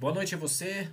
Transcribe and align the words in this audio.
Boa 0.00 0.14
noite 0.14 0.32
a 0.32 0.38
você. 0.38 0.88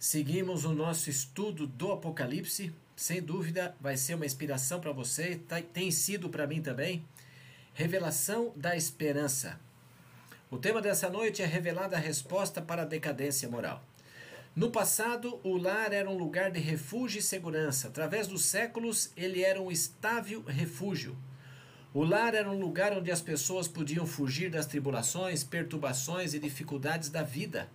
Seguimos 0.00 0.64
o 0.64 0.72
nosso 0.72 1.08
estudo 1.08 1.64
do 1.64 1.92
Apocalipse. 1.92 2.74
Sem 2.96 3.22
dúvida, 3.22 3.76
vai 3.80 3.96
ser 3.96 4.14
uma 4.14 4.26
inspiração 4.26 4.80
para 4.80 4.90
você. 4.90 5.36
Tá, 5.36 5.62
tem 5.62 5.92
sido 5.92 6.28
para 6.28 6.44
mim 6.44 6.60
também. 6.60 7.04
Revelação 7.72 8.52
da 8.56 8.76
esperança. 8.76 9.60
O 10.50 10.58
tema 10.58 10.82
dessa 10.82 11.08
noite 11.08 11.40
é 11.40 11.46
revelada 11.46 11.94
a 11.94 12.00
resposta 12.00 12.60
para 12.60 12.82
a 12.82 12.84
decadência 12.84 13.48
moral. 13.48 13.80
No 14.56 14.72
passado, 14.72 15.38
o 15.44 15.56
lar 15.56 15.92
era 15.92 16.10
um 16.10 16.18
lugar 16.18 16.50
de 16.50 16.58
refúgio 16.58 17.20
e 17.20 17.22
segurança. 17.22 17.86
Através 17.86 18.26
dos 18.26 18.44
séculos, 18.44 19.12
ele 19.16 19.44
era 19.44 19.62
um 19.62 19.70
estável 19.70 20.42
refúgio. 20.42 21.16
O 21.94 22.02
lar 22.02 22.34
era 22.34 22.50
um 22.50 22.58
lugar 22.58 22.92
onde 22.92 23.12
as 23.12 23.22
pessoas 23.22 23.68
podiam 23.68 24.04
fugir 24.04 24.50
das 24.50 24.66
tribulações, 24.66 25.44
perturbações 25.44 26.34
e 26.34 26.40
dificuldades 26.40 27.08
da 27.08 27.22
vida. 27.22 27.70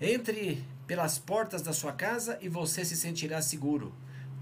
Entre 0.00 0.64
pelas 0.86 1.18
portas 1.18 1.60
da 1.60 1.74
sua 1.74 1.92
casa 1.92 2.38
e 2.40 2.48
você 2.48 2.86
se 2.86 2.96
sentirá 2.96 3.42
seguro. 3.42 3.94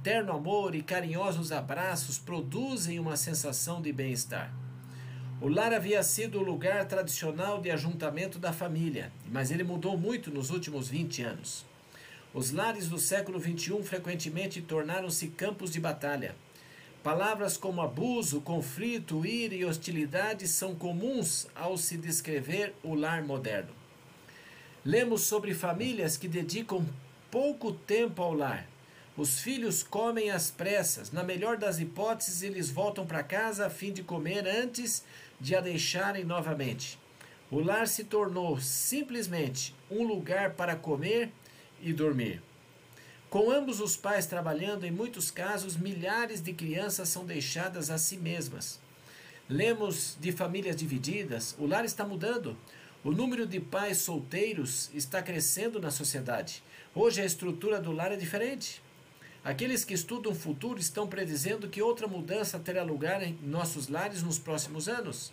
Terno 0.04 0.32
amor 0.32 0.72
e 0.76 0.82
carinhosos 0.82 1.50
abraços 1.50 2.16
produzem 2.16 3.00
uma 3.00 3.16
sensação 3.16 3.82
de 3.82 3.92
bem-estar. 3.92 4.54
O 5.40 5.48
lar 5.48 5.72
havia 5.72 6.00
sido 6.04 6.38
o 6.38 6.44
lugar 6.44 6.84
tradicional 6.86 7.60
de 7.60 7.72
ajuntamento 7.72 8.38
da 8.38 8.52
família, 8.52 9.10
mas 9.32 9.50
ele 9.50 9.64
mudou 9.64 9.98
muito 9.98 10.30
nos 10.30 10.50
últimos 10.50 10.88
20 10.88 11.22
anos. 11.22 11.66
Os 12.32 12.52
lares 12.52 12.88
do 12.88 12.98
século 12.98 13.40
XXI 13.40 13.82
frequentemente 13.82 14.62
tornaram-se 14.62 15.26
campos 15.26 15.72
de 15.72 15.80
batalha. 15.80 16.36
Palavras 17.02 17.56
como 17.56 17.82
abuso, 17.82 18.40
conflito, 18.42 19.26
ira 19.26 19.56
e 19.56 19.64
hostilidade 19.64 20.46
são 20.46 20.76
comuns 20.76 21.48
ao 21.52 21.76
se 21.76 21.96
descrever 21.96 22.76
o 22.84 22.95
lar 22.95 23.24
moderno. 23.24 23.77
Lemos 24.88 25.24
sobre 25.24 25.52
famílias 25.52 26.16
que 26.16 26.26
dedicam 26.26 26.82
pouco 27.30 27.73
tempo 27.73 28.23
ao 28.23 28.32
lar. 28.32 28.66
Os 29.18 29.38
filhos 29.38 29.82
comem 29.82 30.30
às 30.30 30.51
pressas. 30.51 31.12
Na 31.12 31.23
melhor 31.23 31.59
das 31.59 31.79
hipóteses, 31.79 32.40
eles 32.40 32.71
voltam 32.71 33.04
para 33.04 33.23
casa 33.23 33.66
a 33.66 33.71
fim 33.71 33.93
de 33.93 34.02
comer 34.02 34.49
antes 34.49 35.04
de 35.38 35.54
a 35.54 35.60
deixarem 35.60 36.24
novamente. 36.24 36.99
O 37.51 37.60
lar 37.60 37.87
se 37.87 38.04
tornou 38.04 38.59
simplesmente 38.60 39.74
um 39.90 40.04
lugar 40.04 40.54
para 40.54 40.74
comer 40.74 41.30
e 41.82 41.93
dormir. 41.93 42.40
Com 43.29 43.51
ambos 43.51 43.80
os 43.80 43.95
pais 43.95 44.24
trabalhando, 44.24 44.87
em 44.87 44.90
muitos 44.90 45.30
casos, 45.30 45.77
milhares 45.77 46.40
de 46.40 46.55
crianças 46.55 47.10
são 47.10 47.27
deixadas 47.27 47.90
a 47.90 47.99
si 47.99 48.16
mesmas. 48.16 48.80
Lemos 49.51 50.16
de 50.18 50.32
famílias 50.32 50.77
divididas, 50.77 51.55
o 51.59 51.66
lar 51.66 51.84
está 51.84 52.07
mudando. 52.07 52.57
O 53.04 53.13
número 53.13 53.46
de 53.46 53.60
pais 53.60 53.99
solteiros 53.99 54.91
está 54.93 55.23
crescendo 55.23 55.80
na 55.80 55.88
sociedade. 55.88 56.65
Hoje 56.93 57.23
a 57.23 57.24
estrutura 57.24 57.80
do 57.80 57.93
lar 57.93 58.10
é 58.10 58.16
diferente. 58.16 58.82
Aqueles 59.45 59.85
que 59.85 59.95
estudam 59.95 60.32
o 60.32 60.35
futuro 60.35 60.80
estão 60.80 61.07
predizendo 61.07 61.68
que 61.68 61.80
outra 61.80 62.09
mudança 62.09 62.59
terá 62.59 62.82
lugar 62.82 63.23
em 63.23 63.38
nossos 63.40 63.87
lares 63.87 64.21
nos 64.21 64.37
próximos 64.37 64.88
anos. 64.88 65.32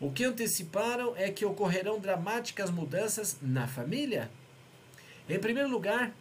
O 0.00 0.10
que 0.10 0.24
anteciparam 0.24 1.14
é 1.16 1.30
que 1.30 1.44
ocorrerão 1.44 2.00
dramáticas 2.00 2.68
mudanças 2.68 3.36
na 3.40 3.68
família. 3.68 4.28
Em 5.28 5.38
primeiro 5.38 5.70
lugar, 5.70 6.12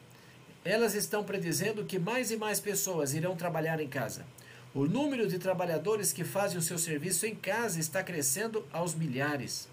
elas 0.63 0.93
estão 0.93 1.23
predizendo 1.23 1.85
que 1.85 1.97
mais 1.97 2.29
e 2.29 2.37
mais 2.37 2.59
pessoas 2.59 3.15
irão 3.15 3.35
trabalhar 3.35 3.79
em 3.79 3.87
casa. 3.87 4.27
O 4.75 4.85
número 4.85 5.27
de 5.27 5.39
trabalhadores 5.39 6.13
que 6.13 6.23
fazem 6.23 6.59
o 6.59 6.61
seu 6.61 6.77
serviço 6.77 7.25
em 7.25 7.33
casa 7.33 7.79
está 7.79 8.03
crescendo 8.03 8.63
aos 8.71 8.93
milhares. 8.93 9.70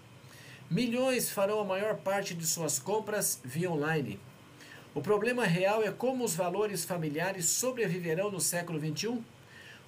Milhões 0.69 1.31
farão 1.31 1.59
a 1.59 1.65
maior 1.65 1.95
parte 1.95 2.35
de 2.35 2.45
suas 2.45 2.77
compras 2.77 3.41
via 3.43 3.71
online. 3.71 4.19
O 4.93 5.01
problema 5.01 5.43
real 5.43 5.81
é 5.81 5.91
como 5.91 6.23
os 6.23 6.35
valores 6.35 6.85
familiares 6.85 7.45
sobreviverão 7.45 8.29
no 8.29 8.39
século 8.39 8.79
XXI. 8.79 9.19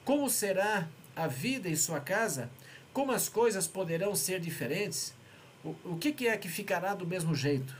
Como 0.04 0.28
será 0.28 0.88
a 1.16 1.28
vida 1.28 1.70
em 1.70 1.76
sua 1.76 2.00
casa? 2.00 2.50
Como 2.92 3.12
as 3.12 3.30
coisas 3.30 3.68
poderão 3.68 4.16
ser 4.16 4.40
diferentes? 4.40 5.14
O, 5.64 5.76
o 5.86 5.98
que, 6.00 6.12
que 6.12 6.28
é 6.28 6.36
que 6.36 6.50
ficará 6.50 6.96
do 6.96 7.06
mesmo 7.06 7.36
jeito? 7.36 7.76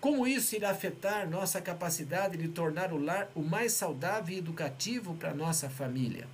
Como 0.00 0.26
isso 0.26 0.56
irá 0.56 0.70
afetar 0.70 1.30
nossa 1.30 1.60
capacidade 1.60 2.36
de 2.36 2.48
tornar 2.48 2.92
o 2.92 2.98
lar 2.98 3.30
o 3.32 3.42
mais 3.42 3.74
saudável 3.74 4.34
e 4.34 4.38
educativo 4.38 5.14
para 5.14 5.32
nossa 5.32 5.70
família? 5.70 6.26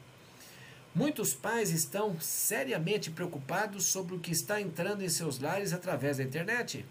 Muitos 0.97 1.35
pais 1.35 1.69
estão 1.69 2.19
seriamente 2.19 3.11
preocupados 3.11 3.85
sobre 3.85 4.15
o 4.15 4.19
que 4.19 4.31
está 4.33 4.63
entrando 4.63 5.05
em 5.05 5.11
seus 5.11 5.39
lares 5.39 5.75
através 5.75 6.17
da 6.17 6.25
internet. 6.25 6.87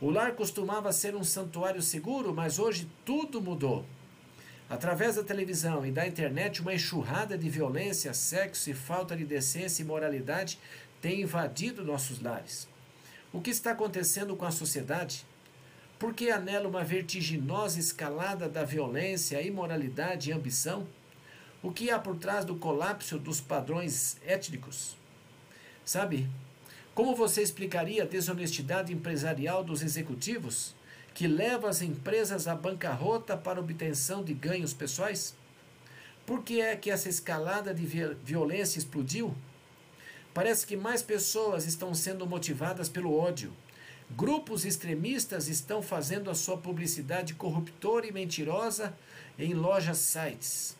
O 0.00 0.10
lar 0.10 0.36
costumava 0.36 0.92
ser 0.92 1.16
um 1.16 1.24
santuário 1.24 1.82
seguro, 1.82 2.32
mas 2.32 2.60
hoje 2.60 2.88
tudo 3.04 3.42
mudou. 3.42 3.84
Através 4.70 5.16
da 5.16 5.24
televisão 5.24 5.84
e 5.84 5.90
da 5.90 6.06
internet, 6.06 6.62
uma 6.62 6.72
enxurrada 6.72 7.36
de 7.36 7.50
violência, 7.50 8.14
sexo 8.14 8.70
e 8.70 8.74
falta 8.74 9.16
de 9.16 9.24
decência 9.24 9.82
e 9.82 9.86
moralidade 9.86 10.56
tem 11.02 11.22
invadido 11.22 11.84
nossos 11.84 12.22
lares. 12.22 12.68
O 13.32 13.40
que 13.40 13.50
está 13.50 13.72
acontecendo 13.72 14.36
com 14.36 14.44
a 14.44 14.52
sociedade? 14.52 15.26
Por 15.98 16.14
que 16.14 16.30
anela 16.30 16.68
uma 16.68 16.84
vertiginosa 16.84 17.80
escalada 17.80 18.48
da 18.48 18.62
violência, 18.62 19.42
imoralidade 19.42 20.30
e 20.30 20.32
ambição? 20.32 20.86
O 21.66 21.72
que 21.72 21.90
há 21.90 21.98
por 21.98 22.16
trás 22.16 22.44
do 22.44 22.54
colapso 22.54 23.18
dos 23.18 23.40
padrões 23.40 24.18
étnicos? 24.24 24.96
Sabe, 25.84 26.30
como 26.94 27.12
você 27.16 27.42
explicaria 27.42 28.04
a 28.04 28.06
desonestidade 28.06 28.92
empresarial 28.92 29.64
dos 29.64 29.82
executivos 29.82 30.76
que 31.12 31.26
leva 31.26 31.68
as 31.68 31.82
empresas 31.82 32.46
à 32.46 32.54
bancarrota 32.54 33.36
para 33.36 33.58
obtenção 33.58 34.22
de 34.22 34.32
ganhos 34.32 34.72
pessoais? 34.72 35.34
Por 36.24 36.44
que 36.44 36.60
é 36.60 36.76
que 36.76 36.88
essa 36.88 37.08
escalada 37.08 37.74
de 37.74 37.84
violência 38.22 38.78
explodiu? 38.78 39.34
Parece 40.32 40.64
que 40.68 40.76
mais 40.76 41.02
pessoas 41.02 41.66
estão 41.66 41.92
sendo 41.96 42.28
motivadas 42.28 42.88
pelo 42.88 43.12
ódio. 43.12 43.52
Grupos 44.08 44.64
extremistas 44.64 45.48
estão 45.48 45.82
fazendo 45.82 46.30
a 46.30 46.34
sua 46.36 46.58
publicidade 46.58 47.34
corruptora 47.34 48.06
e 48.06 48.12
mentirosa 48.12 48.96
em 49.36 49.52
lojas 49.52 49.98
sites. 49.98 50.76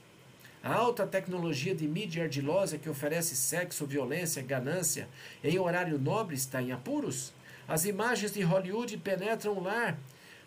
A 0.62 0.74
alta 0.74 1.06
tecnologia 1.06 1.74
de 1.74 1.86
mídia 1.86 2.24
ardilosa 2.24 2.78
que 2.78 2.88
oferece 2.88 3.36
sexo, 3.36 3.86
violência, 3.86 4.42
ganância 4.42 5.08
em 5.42 5.58
horário 5.58 5.98
nobre 5.98 6.34
está 6.34 6.60
em 6.60 6.72
apuros? 6.72 7.32
As 7.68 7.84
imagens 7.84 8.32
de 8.32 8.42
Hollywood 8.42 8.96
penetram 8.98 9.54
o 9.54 9.62
lar. 9.62 9.98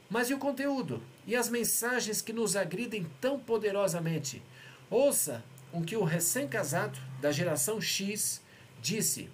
Mas 0.09 0.30
e 0.30 0.34
o 0.34 0.40
conteúdo? 0.40 1.02
E 1.28 1.36
as 1.36 1.50
mensagens 1.50 2.22
que 2.22 2.34
nos 2.34 2.56
agridem 2.56 3.06
tão 3.22 3.40
poderosamente? 3.40 4.42
Ouça 4.90 5.44
o 5.72 5.81
que 5.81 5.96
o 5.96 6.03
recém-casado 6.03 6.98
da 7.22 7.31
geração 7.31 7.80
X 7.80 8.42
disse. 8.81 9.30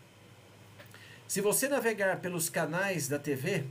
Se 1.27 1.39
você 1.39 1.67
navegar 1.67 2.19
pelos 2.19 2.49
canais 2.49 3.07
da 3.07 3.17
TV 3.17 3.63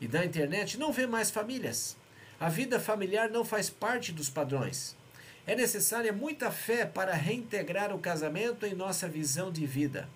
e 0.00 0.08
da 0.08 0.24
internet, 0.24 0.76
não 0.76 0.92
vê 0.92 1.06
mais 1.06 1.30
famílias. 1.30 1.96
A 2.40 2.48
vida 2.48 2.78
familiar 2.78 3.30
não 3.30 3.44
faz 3.44 3.70
parte 3.70 4.12
dos 4.12 4.28
padrões. 4.28 4.97
É 5.48 5.56
necessária 5.56 6.12
muita 6.12 6.50
fé 6.50 6.84
para 6.84 7.14
reintegrar 7.14 7.90
o 7.90 7.98
casamento 7.98 8.66
em 8.66 8.74
nossa 8.74 9.08
visão 9.08 9.50
de 9.50 9.64
vida. 9.64 10.06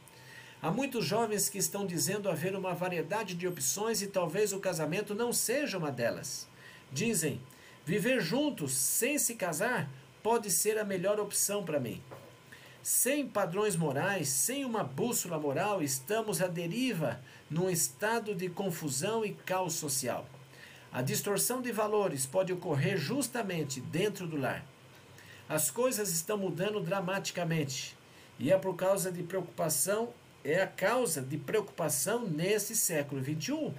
Há 0.61 0.71
muitos 0.71 1.07
jovens 1.07 1.49
que 1.49 1.57
estão 1.57 1.87
dizendo 1.87 2.29
haver 2.29 2.55
uma 2.55 2.75
variedade 2.75 3.35
de 3.35 3.49
opções 3.49 4.03
e 4.03 4.09
talvez 4.09 4.53
o 4.53 4.61
casamento 4.61 5.15
não 5.15 5.33
seja 5.33 5.79
uma 5.79 5.91
delas. 5.91 6.47
Dizem: 6.93 7.41
viver 7.83 8.21
juntos 8.21 8.75
sem 8.75 9.19
se 9.19 9.35
casar 9.35 9.89
pode 10.23 10.51
ser 10.51 10.79
a 10.79 10.85
melhor 10.85 11.19
opção 11.19 11.65
para 11.65 11.81
mim. 11.81 12.03
Sem 12.83 13.27
padrões 13.27 13.75
morais, 13.75 14.29
sem 14.29 14.67
uma 14.67 14.85
bússola 14.85 15.39
moral, 15.39 15.83
estamos 15.83 16.43
à 16.43 16.47
deriva 16.47 17.19
num 17.49 17.71
estado 17.71 18.35
de 18.35 18.51
confusão 18.51 19.25
e 19.25 19.33
caos 19.33 19.73
social. 19.73 20.27
A 20.93 21.01
distorção 21.01 21.63
de 21.63 21.73
valores 21.73 22.27
pode 22.27 22.53
ocorrer 22.53 22.99
justamente 22.99 23.81
dentro 23.81 24.27
do 24.27 24.37
lar. 24.37 24.63
As 25.53 25.71
coisas 25.71 26.11
estão 26.11 26.39
mudando 26.39 26.81
dramaticamente 26.81 27.95
e 28.39 28.51
é 28.51 28.57
por 28.57 28.75
causa 28.75 29.13
de 29.13 29.23
preocupação, 29.23 30.09
é 30.43 30.63
a 30.63 30.67
causa 30.67 31.21
de 31.21 31.37
preocupação 31.37 32.27
nesse 32.27 32.75
século 32.75 33.21
21. 33.21 33.75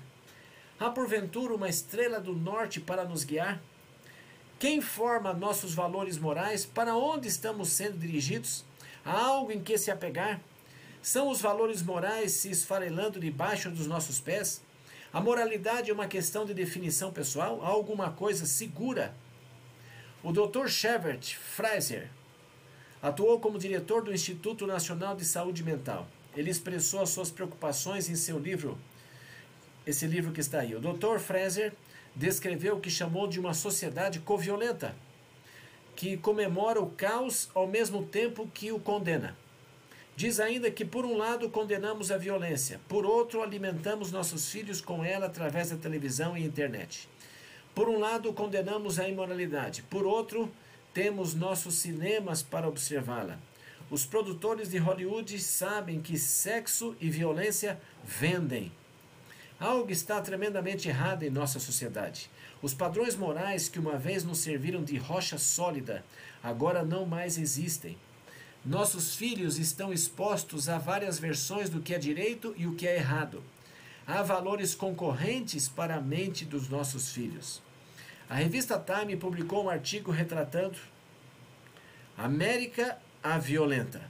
Há 0.79 0.91
porventura 0.91 1.55
uma 1.55 1.67
estrela 1.67 2.19
do 2.19 2.35
norte 2.35 2.79
para 2.79 3.03
nos 3.03 3.23
guiar? 3.23 3.59
Quem 4.59 4.81
forma 4.81 5.33
nossos 5.33 5.73
valores 5.73 6.19
morais? 6.19 6.63
Para 6.63 6.95
onde 6.95 7.27
estamos 7.27 7.69
sendo 7.69 7.97
dirigidos? 7.97 8.63
Há 9.03 9.19
algo 9.19 9.51
em 9.51 9.59
que 9.59 9.75
se 9.75 9.89
apegar? 9.89 10.39
São 11.01 11.27
os 11.27 11.41
valores 11.41 11.81
morais 11.81 12.33
se 12.33 12.51
esfarelando 12.51 13.19
debaixo 13.19 13.71
dos 13.71 13.87
nossos 13.87 14.19
pés? 14.19 14.61
A 15.11 15.19
moralidade 15.19 15.89
é 15.89 15.93
uma 15.93 16.05
questão 16.05 16.45
de 16.45 16.53
definição 16.53 17.11
pessoal? 17.11 17.63
Há 17.63 17.69
alguma 17.69 18.11
coisa 18.11 18.45
segura 18.45 19.11
o 20.23 20.31
Dr. 20.31 20.67
Shevert 20.67 21.35
Fraser 21.35 22.09
atuou 23.01 23.39
como 23.39 23.59
diretor 23.59 24.01
do 24.01 24.13
Instituto 24.13 24.65
Nacional 24.65 25.15
de 25.15 25.25
Saúde 25.25 25.63
Mental. 25.63 26.07
Ele 26.35 26.49
expressou 26.49 27.01
as 27.01 27.09
suas 27.09 27.29
preocupações 27.29 28.09
em 28.09 28.15
seu 28.15 28.39
livro 28.39 28.77
esse 29.85 30.07
livro 30.07 30.31
que 30.31 30.39
está 30.39 30.61
aí. 30.61 30.75
O 30.75 30.79
Dr. 30.79 31.19
Fraser 31.19 31.73
descreveu 32.15 32.77
o 32.77 32.79
que 32.79 32.89
chamou 32.89 33.27
de 33.27 33.39
uma 33.39 33.53
sociedade 33.53 34.19
coviolenta, 34.19 34.95
que 35.95 36.17
comemora 36.17 36.81
o 36.81 36.89
caos 36.89 37.49
ao 37.53 37.67
mesmo 37.67 38.05
tempo 38.05 38.49
que 38.53 38.71
o 38.71 38.79
condena. 38.79 39.35
Diz 40.15 40.39
ainda 40.39 40.69
que, 40.69 40.85
por 40.85 41.05
um 41.05 41.17
lado, 41.17 41.49
condenamos 41.49 42.11
a 42.11 42.17
violência, 42.17 42.79
por 42.87 43.03
outro, 43.05 43.41
alimentamos 43.41 44.11
nossos 44.11 44.49
filhos 44.49 44.79
com 44.79 45.03
ela 45.03 45.25
através 45.25 45.71
da 45.71 45.77
televisão 45.77 46.37
e 46.37 46.45
internet. 46.45 47.09
Por 47.73 47.89
um 47.89 47.99
lado, 47.99 48.31
condenamos 48.33 48.99
a 48.99 49.07
imoralidade, 49.07 49.81
por 49.83 50.05
outro, 50.05 50.51
temos 50.93 51.33
nossos 51.33 51.75
cinemas 51.75 52.43
para 52.43 52.67
observá-la. 52.67 53.39
Os 53.89 54.05
produtores 54.05 54.69
de 54.69 54.77
Hollywood 54.77 55.39
sabem 55.39 56.01
que 56.01 56.17
sexo 56.17 56.95
e 57.01 57.09
violência 57.09 57.79
vendem. 58.03 58.71
Algo 59.59 59.91
está 59.91 60.21
tremendamente 60.21 60.87
errado 60.87 61.23
em 61.23 61.29
nossa 61.29 61.59
sociedade. 61.59 62.29
Os 62.61 62.73
padrões 62.73 63.15
morais 63.15 63.67
que 63.67 63.79
uma 63.79 63.97
vez 63.97 64.23
nos 64.23 64.39
serviram 64.39 64.83
de 64.83 64.97
rocha 64.97 65.37
sólida 65.37 66.03
agora 66.43 66.83
não 66.83 67.05
mais 67.05 67.37
existem. 67.37 67.97
Nossos 68.65 69.15
filhos 69.15 69.57
estão 69.57 69.91
expostos 69.91 70.69
a 70.69 70.77
várias 70.77 71.19
versões 71.19 71.69
do 71.69 71.81
que 71.81 71.93
é 71.93 71.97
direito 71.97 72.53
e 72.57 72.67
o 72.67 72.75
que 72.75 72.87
é 72.87 72.95
errado. 72.95 73.43
Há 74.05 74.21
valores 74.21 74.75
concorrentes 74.75 75.69
para 75.69 75.95
a 75.95 76.01
mente 76.01 76.43
dos 76.43 76.67
nossos 76.67 77.13
filhos. 77.13 77.63
A 78.29 78.35
revista 78.35 78.77
Time 78.77 79.15
publicou 79.15 79.63
um 79.63 79.69
artigo 79.69 80.11
retratando 80.11 80.77
América 82.17 82.97
a 83.23 83.37
violenta. 83.37 84.01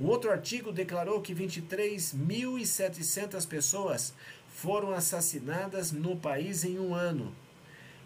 O 0.00 0.06
outro 0.06 0.28
artigo 0.30 0.72
declarou 0.72 1.22
que 1.22 1.32
23.700 1.32 3.46
pessoas 3.46 4.12
foram 4.48 4.92
assassinadas 4.92 5.92
no 5.92 6.16
país 6.16 6.64
em 6.64 6.76
um 6.78 6.92
ano. 6.92 7.32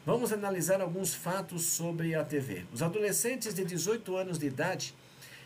Vamos 0.04 0.30
analisar 0.32 0.82
alguns 0.82 1.14
fatos 1.14 1.62
sobre 1.62 2.14
a 2.14 2.22
TV. 2.22 2.66
Os 2.72 2.82
adolescentes 2.82 3.54
de 3.54 3.64
18 3.64 4.16
anos 4.16 4.38
de 4.38 4.46
idade 4.46 4.94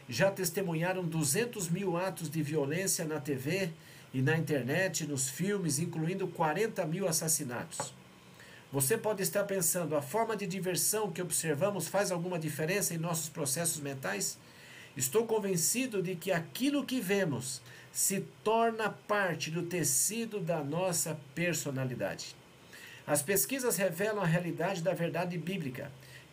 já 0.08 0.32
testemunharam 0.32 1.04
200 1.04 1.68
mil 1.70 1.96
atos 1.96 2.28
de 2.28 2.42
violência 2.42 3.04
na 3.04 3.20
TV 3.20 3.70
e 4.14 4.22
na 4.22 4.38
internet, 4.38 5.04
nos 5.08 5.28
filmes, 5.28 5.80
incluindo 5.80 6.28
40 6.28 6.86
mil 6.86 7.08
assassinatos. 7.08 7.92
Você 8.72 8.96
pode 8.96 9.24
estar 9.24 9.42
pensando, 9.42 9.96
a 9.96 10.02
forma 10.02 10.36
de 10.36 10.46
diversão 10.46 11.10
que 11.10 11.20
observamos 11.20 11.88
faz 11.88 12.12
alguma 12.12 12.38
diferença 12.38 12.94
em 12.94 12.98
nossos 12.98 13.28
processos 13.28 13.80
mentais? 13.80 14.38
Estou 14.96 15.26
convencido 15.26 16.00
de 16.00 16.14
que 16.14 16.30
aquilo 16.30 16.86
que 16.86 17.00
vemos 17.00 17.60
se 17.92 18.20
torna 18.44 18.88
parte 18.88 19.50
do 19.50 19.64
tecido 19.64 20.38
da 20.38 20.62
nossa 20.62 21.18
personalidade. 21.34 22.36
As 23.04 23.20
pesquisas 23.20 23.76
revelam 23.76 24.22
a 24.22 24.26
realidade 24.26 24.80
da 24.80 24.94
verdade 24.94 25.36
bíblica. 25.36 25.90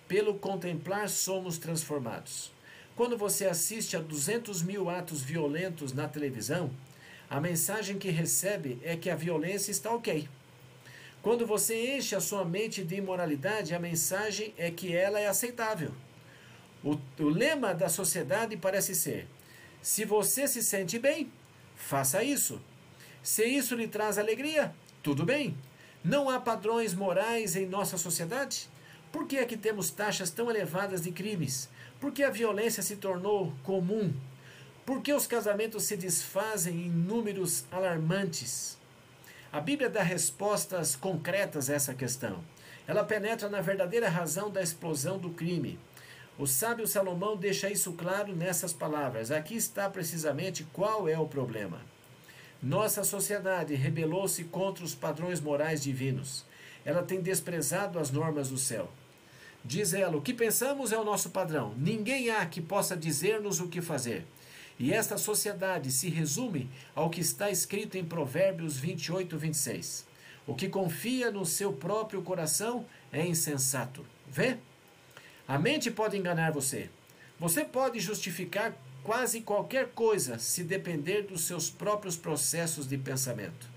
Pelo 0.07 0.35
contemplar, 0.35 1.09
somos 1.09 1.57
transformados. 1.57 2.51
Quando 2.95 3.17
você 3.17 3.45
assiste 3.45 3.97
a 3.97 3.99
200 3.99 4.61
mil 4.61 4.87
atos 4.87 5.23
violentos 5.23 5.93
na 5.93 6.07
televisão, 6.07 6.69
a 7.31 7.39
mensagem 7.39 7.97
que 7.97 8.09
recebe 8.09 8.77
é 8.83 8.97
que 8.97 9.09
a 9.09 9.15
violência 9.15 9.71
está 9.71 9.89
ok. 9.89 10.27
Quando 11.21 11.47
você 11.47 11.95
enche 11.95 12.13
a 12.13 12.19
sua 12.19 12.43
mente 12.43 12.83
de 12.83 12.95
imoralidade, 12.95 13.73
a 13.73 13.79
mensagem 13.79 14.53
é 14.57 14.69
que 14.69 14.93
ela 14.93 15.17
é 15.17 15.27
aceitável. 15.27 15.93
O, 16.83 16.97
o 17.19 17.29
lema 17.29 17.73
da 17.73 17.87
sociedade 17.87 18.57
parece 18.57 18.93
ser: 18.93 19.29
se 19.81 20.03
você 20.03 20.45
se 20.45 20.61
sente 20.61 20.99
bem, 20.99 21.31
faça 21.73 22.21
isso. 22.21 22.61
Se 23.23 23.45
isso 23.45 23.75
lhe 23.75 23.87
traz 23.87 24.17
alegria, 24.17 24.75
tudo 25.01 25.23
bem. 25.23 25.55
Não 26.03 26.29
há 26.29 26.37
padrões 26.37 26.93
morais 26.93 27.55
em 27.55 27.65
nossa 27.65 27.97
sociedade? 27.97 28.67
Por 29.09 29.25
que 29.25 29.37
é 29.37 29.45
que 29.45 29.55
temos 29.55 29.89
taxas 29.89 30.31
tão 30.31 30.49
elevadas 30.49 31.01
de 31.01 31.13
crimes? 31.13 31.69
Por 31.97 32.11
que 32.11 32.23
a 32.23 32.29
violência 32.29 32.83
se 32.83 32.97
tornou 32.97 33.53
comum? 33.63 34.13
Por 34.91 35.01
que 35.01 35.13
os 35.13 35.25
casamentos 35.25 35.85
se 35.85 35.95
desfazem 35.95 36.87
em 36.87 36.89
números 36.89 37.63
alarmantes? 37.71 38.77
A 39.49 39.61
Bíblia 39.61 39.89
dá 39.89 40.03
respostas 40.03 40.97
concretas 40.97 41.69
a 41.69 41.75
essa 41.75 41.93
questão. 41.93 42.43
Ela 42.85 43.05
penetra 43.05 43.47
na 43.47 43.61
verdadeira 43.61 44.09
razão 44.09 44.51
da 44.51 44.61
explosão 44.61 45.17
do 45.17 45.29
crime. 45.29 45.79
O 46.37 46.45
sábio 46.45 46.85
Salomão 46.85 47.37
deixa 47.37 47.69
isso 47.71 47.93
claro 47.93 48.35
nessas 48.35 48.73
palavras. 48.73 49.31
Aqui 49.31 49.55
está 49.55 49.89
precisamente 49.89 50.65
qual 50.73 51.07
é 51.07 51.17
o 51.17 51.25
problema. 51.25 51.79
Nossa 52.61 53.05
sociedade 53.05 53.73
rebelou-se 53.75 54.43
contra 54.43 54.83
os 54.83 54.93
padrões 54.93 55.39
morais 55.39 55.81
divinos. 55.81 56.43
Ela 56.83 57.01
tem 57.01 57.21
desprezado 57.21 57.97
as 57.97 58.11
normas 58.11 58.49
do 58.49 58.57
céu. 58.57 58.91
Diz 59.63 59.93
ela: 59.93 60.17
o 60.17 60.21
que 60.21 60.33
pensamos 60.33 60.91
é 60.91 60.97
o 60.97 61.05
nosso 61.05 61.29
padrão. 61.29 61.73
Ninguém 61.77 62.29
há 62.29 62.45
que 62.45 62.59
possa 62.59 62.97
dizer-nos 62.97 63.61
o 63.61 63.69
que 63.69 63.79
fazer. 63.79 64.27
E 64.81 64.91
esta 64.91 65.15
sociedade 65.15 65.91
se 65.91 66.09
resume 66.09 66.67
ao 66.95 67.11
que 67.11 67.21
está 67.21 67.51
escrito 67.51 67.99
em 67.99 68.03
Provérbios 68.03 68.77
28, 68.77 69.37
26. 69.37 70.07
O 70.47 70.55
que 70.55 70.67
confia 70.67 71.29
no 71.29 71.45
seu 71.45 71.71
próprio 71.71 72.23
coração 72.23 72.83
é 73.13 73.23
insensato. 73.23 74.03
Vê? 74.27 74.57
A 75.47 75.59
mente 75.59 75.91
pode 75.91 76.17
enganar 76.17 76.51
você. 76.51 76.89
Você 77.39 77.63
pode 77.63 77.99
justificar 77.99 78.75
quase 79.03 79.41
qualquer 79.41 79.89
coisa 79.89 80.39
se 80.39 80.63
depender 80.63 81.27
dos 81.27 81.41
seus 81.41 81.69
próprios 81.69 82.17
processos 82.17 82.87
de 82.87 82.97
pensamento. 82.97 83.69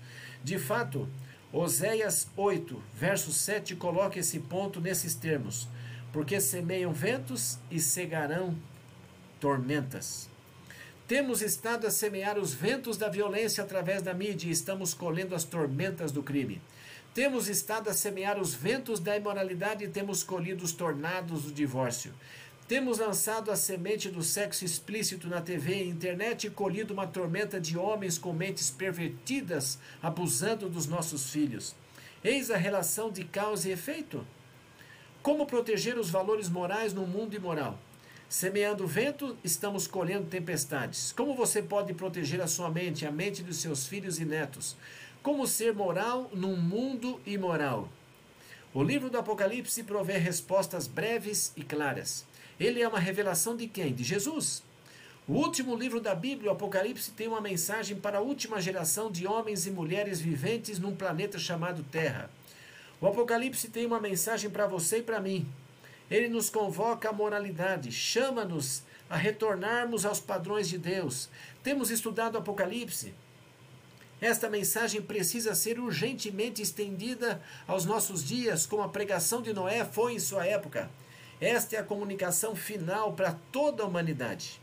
De 0.43 0.57
fato, 0.57 1.07
Oséias 1.53 2.27
8, 2.35 2.81
verso 2.95 3.31
7 3.31 3.75
coloca 3.75 4.17
esse 4.17 4.39
ponto 4.39 4.81
nesses 4.81 5.13
termos: 5.13 5.67
porque 6.11 6.41
semeiam 6.41 6.91
ventos 6.91 7.59
e 7.69 7.79
cegarão 7.79 8.57
tormentas. 9.39 10.33
Temos 11.07 11.43
estado 11.43 11.85
a 11.85 11.91
semear 11.91 12.39
os 12.39 12.51
ventos 12.51 12.97
da 12.97 13.07
violência 13.07 13.63
através 13.63 14.01
da 14.01 14.11
mídia 14.11 14.47
e 14.47 14.51
estamos 14.51 14.91
colhendo 14.91 15.35
as 15.35 15.43
tormentas 15.43 16.11
do 16.11 16.23
crime. 16.23 16.59
Temos 17.13 17.47
estado 17.47 17.91
a 17.91 17.93
semear 17.93 18.39
os 18.39 18.55
ventos 18.55 18.99
da 18.99 19.15
imoralidade 19.15 19.83
e 19.83 19.87
temos 19.87 20.23
colhido 20.23 20.65
os 20.65 20.71
tornados 20.71 21.43
do 21.43 21.51
divórcio. 21.51 22.11
Temos 22.67 22.97
lançado 22.97 23.51
a 23.51 23.55
semente 23.55 24.09
do 24.09 24.23
sexo 24.23 24.65
explícito 24.65 25.27
na 25.27 25.41
TV 25.41 25.83
e 25.83 25.89
internet 25.89 26.47
e 26.47 26.49
colhido 26.49 26.91
uma 26.91 27.05
tormenta 27.05 27.61
de 27.61 27.77
homens 27.77 28.17
com 28.17 28.33
mentes 28.33 28.71
pervertidas 28.71 29.77
abusando 30.01 30.67
dos 30.67 30.87
nossos 30.87 31.29
filhos. 31.29 31.75
Eis 32.23 32.49
a 32.49 32.57
relação 32.57 33.11
de 33.11 33.23
causa 33.23 33.69
e 33.69 33.71
efeito. 33.71 34.25
Como 35.21 35.45
proteger 35.45 35.99
os 35.99 36.09
valores 36.09 36.49
morais 36.49 36.93
no 36.93 37.05
mundo 37.05 37.35
imoral? 37.35 37.77
Semeando 38.37 38.85
vento, 38.85 39.37
estamos 39.45 39.87
colhendo 39.87 40.25
tempestades. 40.25 41.13
Como 41.13 41.33
você 41.33 41.61
pode 41.61 41.93
proteger 41.93 42.41
a 42.41 42.47
sua 42.47 42.69
mente, 42.69 43.05
a 43.05 43.09
mente 43.09 43.41
dos 43.41 43.55
seus 43.55 43.87
filhos 43.87 44.19
e 44.19 44.25
netos? 44.25 44.75
Como 45.23 45.47
ser 45.47 45.73
moral 45.73 46.29
num 46.33 46.57
mundo 46.57 47.17
imoral? 47.25 47.87
O 48.73 48.83
livro 48.83 49.09
do 49.09 49.17
Apocalipse 49.17 49.81
provê 49.83 50.17
respostas 50.17 50.85
breves 50.85 51.53
e 51.55 51.63
claras. 51.63 52.25
Ele 52.59 52.81
é 52.81 52.87
uma 52.89 52.99
revelação 52.99 53.55
de 53.55 53.69
quem? 53.69 53.93
De 53.93 54.03
Jesus. 54.03 54.61
O 55.25 55.35
último 55.35 55.73
livro 55.73 56.01
da 56.01 56.13
Bíblia, 56.13 56.51
o 56.51 56.53
Apocalipse, 56.55 57.11
tem 57.11 57.29
uma 57.29 57.39
mensagem 57.39 57.95
para 57.95 58.17
a 58.17 58.21
última 58.21 58.59
geração 58.59 59.09
de 59.09 59.25
homens 59.25 59.65
e 59.65 59.71
mulheres 59.71 60.19
viventes 60.19 60.77
num 60.77 60.93
planeta 60.93 61.39
chamado 61.39 61.85
Terra. 61.89 62.29
O 62.99 63.07
Apocalipse 63.07 63.69
tem 63.69 63.85
uma 63.85 64.01
mensagem 64.01 64.49
para 64.49 64.67
você 64.67 64.97
e 64.97 65.03
para 65.03 65.21
mim. 65.21 65.47
Ele 66.09 66.27
nos 66.27 66.49
convoca 66.49 67.09
à 67.09 67.13
moralidade, 67.13 67.91
chama-nos 67.91 68.83
a 69.09 69.15
retornarmos 69.15 70.05
aos 70.05 70.19
padrões 70.19 70.69
de 70.69 70.77
Deus. 70.77 71.29
Temos 71.63 71.89
estudado 71.89 72.37
Apocalipse, 72.37 73.13
esta 74.21 74.49
mensagem 74.49 75.01
precisa 75.01 75.53
ser 75.53 75.79
urgentemente 75.79 76.61
estendida 76.61 77.41
aos 77.67 77.85
nossos 77.85 78.23
dias, 78.23 78.65
como 78.65 78.81
a 78.81 78.89
pregação 78.89 79.41
de 79.41 79.53
Noé 79.53 79.83
foi 79.83 80.13
em 80.13 80.19
sua 80.19 80.45
época. 80.45 80.89
Esta 81.41 81.75
é 81.75 81.79
a 81.79 81.83
comunicação 81.83 82.55
final 82.55 83.13
para 83.13 83.37
toda 83.51 83.83
a 83.83 83.85
humanidade. 83.85 84.61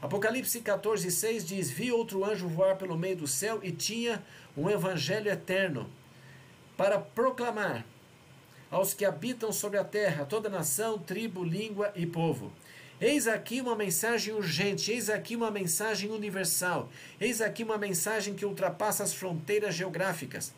Apocalipse 0.00 0.60
14, 0.60 1.10
6 1.10 1.44
diz: 1.44 1.70
Vi 1.70 1.90
outro 1.90 2.24
anjo 2.24 2.46
voar 2.46 2.76
pelo 2.76 2.96
meio 2.96 3.16
do 3.16 3.26
céu 3.26 3.58
e 3.64 3.72
tinha 3.72 4.24
um 4.56 4.70
evangelho 4.70 5.28
eterno 5.28 5.90
para 6.76 7.00
proclamar 7.00 7.84
aos 8.70 8.94
que 8.94 9.04
habitam 9.04 9.52
sobre 9.52 9.78
a 9.78 9.84
terra, 9.84 10.24
toda 10.24 10.48
nação, 10.48 10.98
tribo, 10.98 11.42
língua 11.42 11.92
e 11.96 12.06
povo. 12.06 12.52
Eis 13.00 13.28
aqui 13.28 13.60
uma 13.60 13.76
mensagem 13.76 14.34
urgente, 14.34 14.90
eis 14.90 15.08
aqui 15.08 15.36
uma 15.36 15.50
mensagem 15.50 16.10
universal, 16.10 16.88
eis 17.20 17.40
aqui 17.40 17.62
uma 17.62 17.78
mensagem 17.78 18.34
que 18.34 18.44
ultrapassa 18.44 19.04
as 19.04 19.14
fronteiras 19.14 19.74
geográficas. 19.74 20.52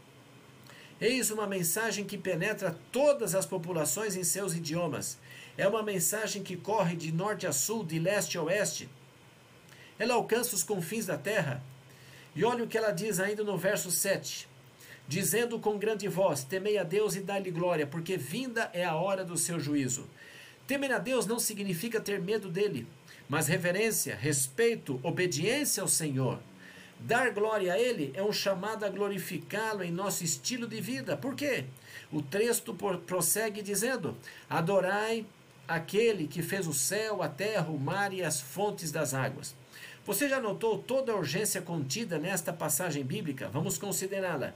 Eis 1.00 1.30
uma 1.30 1.46
mensagem 1.46 2.04
que 2.04 2.18
penetra 2.18 2.78
todas 2.92 3.34
as 3.34 3.46
populações 3.46 4.16
em 4.16 4.24
seus 4.24 4.54
idiomas. 4.54 5.18
É 5.56 5.66
uma 5.66 5.82
mensagem 5.82 6.42
que 6.42 6.56
corre 6.56 6.94
de 6.94 7.10
norte 7.10 7.46
a 7.46 7.52
sul, 7.52 7.84
de 7.84 7.98
leste 7.98 8.36
a 8.36 8.42
oeste. 8.42 8.88
Ela 9.98 10.14
alcança 10.14 10.54
os 10.54 10.62
confins 10.62 11.06
da 11.06 11.16
terra. 11.16 11.62
E 12.34 12.44
olha 12.44 12.64
o 12.64 12.66
que 12.66 12.76
ela 12.76 12.90
diz 12.90 13.18
ainda 13.18 13.42
no 13.42 13.56
verso 13.56 13.90
7. 13.90 14.49
Dizendo 15.10 15.58
com 15.58 15.76
grande 15.76 16.06
voz: 16.06 16.44
Temei 16.44 16.78
a 16.78 16.84
Deus 16.84 17.16
e 17.16 17.20
dai-lhe 17.20 17.50
glória, 17.50 17.84
porque 17.84 18.16
vinda 18.16 18.70
é 18.72 18.84
a 18.84 18.94
hora 18.94 19.24
do 19.24 19.36
seu 19.36 19.58
juízo. 19.58 20.08
Temer 20.68 20.92
a 20.92 20.98
Deus 20.98 21.26
não 21.26 21.40
significa 21.40 22.00
ter 22.00 22.20
medo 22.20 22.48
dele, 22.48 22.86
mas 23.28 23.48
reverência, 23.48 24.14
respeito, 24.14 25.00
obediência 25.02 25.82
ao 25.82 25.88
Senhor. 25.88 26.38
Dar 27.00 27.32
glória 27.32 27.72
a 27.72 27.78
Ele 27.78 28.12
é 28.14 28.22
um 28.22 28.32
chamado 28.32 28.84
a 28.84 28.88
glorificá-lo 28.88 29.82
em 29.82 29.90
nosso 29.90 30.22
estilo 30.22 30.68
de 30.68 30.80
vida. 30.80 31.16
Por 31.16 31.34
quê? 31.34 31.64
O 32.12 32.22
texto 32.22 32.72
prossegue 33.04 33.62
dizendo: 33.62 34.16
Adorai 34.48 35.26
aquele 35.66 36.28
que 36.28 36.40
fez 36.40 36.68
o 36.68 36.72
céu, 36.72 37.20
a 37.20 37.28
terra, 37.28 37.68
o 37.68 37.80
mar 37.80 38.12
e 38.12 38.22
as 38.22 38.40
fontes 38.40 38.92
das 38.92 39.12
águas. 39.12 39.56
Você 40.06 40.28
já 40.28 40.40
notou 40.40 40.78
toda 40.78 41.10
a 41.10 41.16
urgência 41.16 41.60
contida 41.60 42.16
nesta 42.16 42.52
passagem 42.52 43.02
bíblica? 43.02 43.48
Vamos 43.48 43.76
considerá-la. 43.76 44.54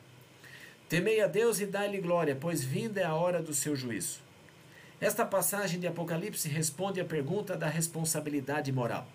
Temei 0.88 1.21
a 1.23 1.26
Deus 1.26 1.61
e 1.61 1.67
dai-lhe 1.67 1.99
glória, 1.99 2.37
pois 2.38 2.62
vinda 2.62 3.00
é 3.00 3.05
a 3.05 3.14
hora 3.14 3.43
do 3.43 3.55
seu 3.55 3.75
juízo. 3.75 4.21
Esta 5.00 5.25
passagem 5.25 5.81
de 5.81 5.87
Apocalipse 5.87 6.49
responde 6.49 7.00
à 7.00 7.05
pergunta 7.05 7.57
da 7.57 7.69
responsabilidade 7.69 8.71
moral. 8.71 9.07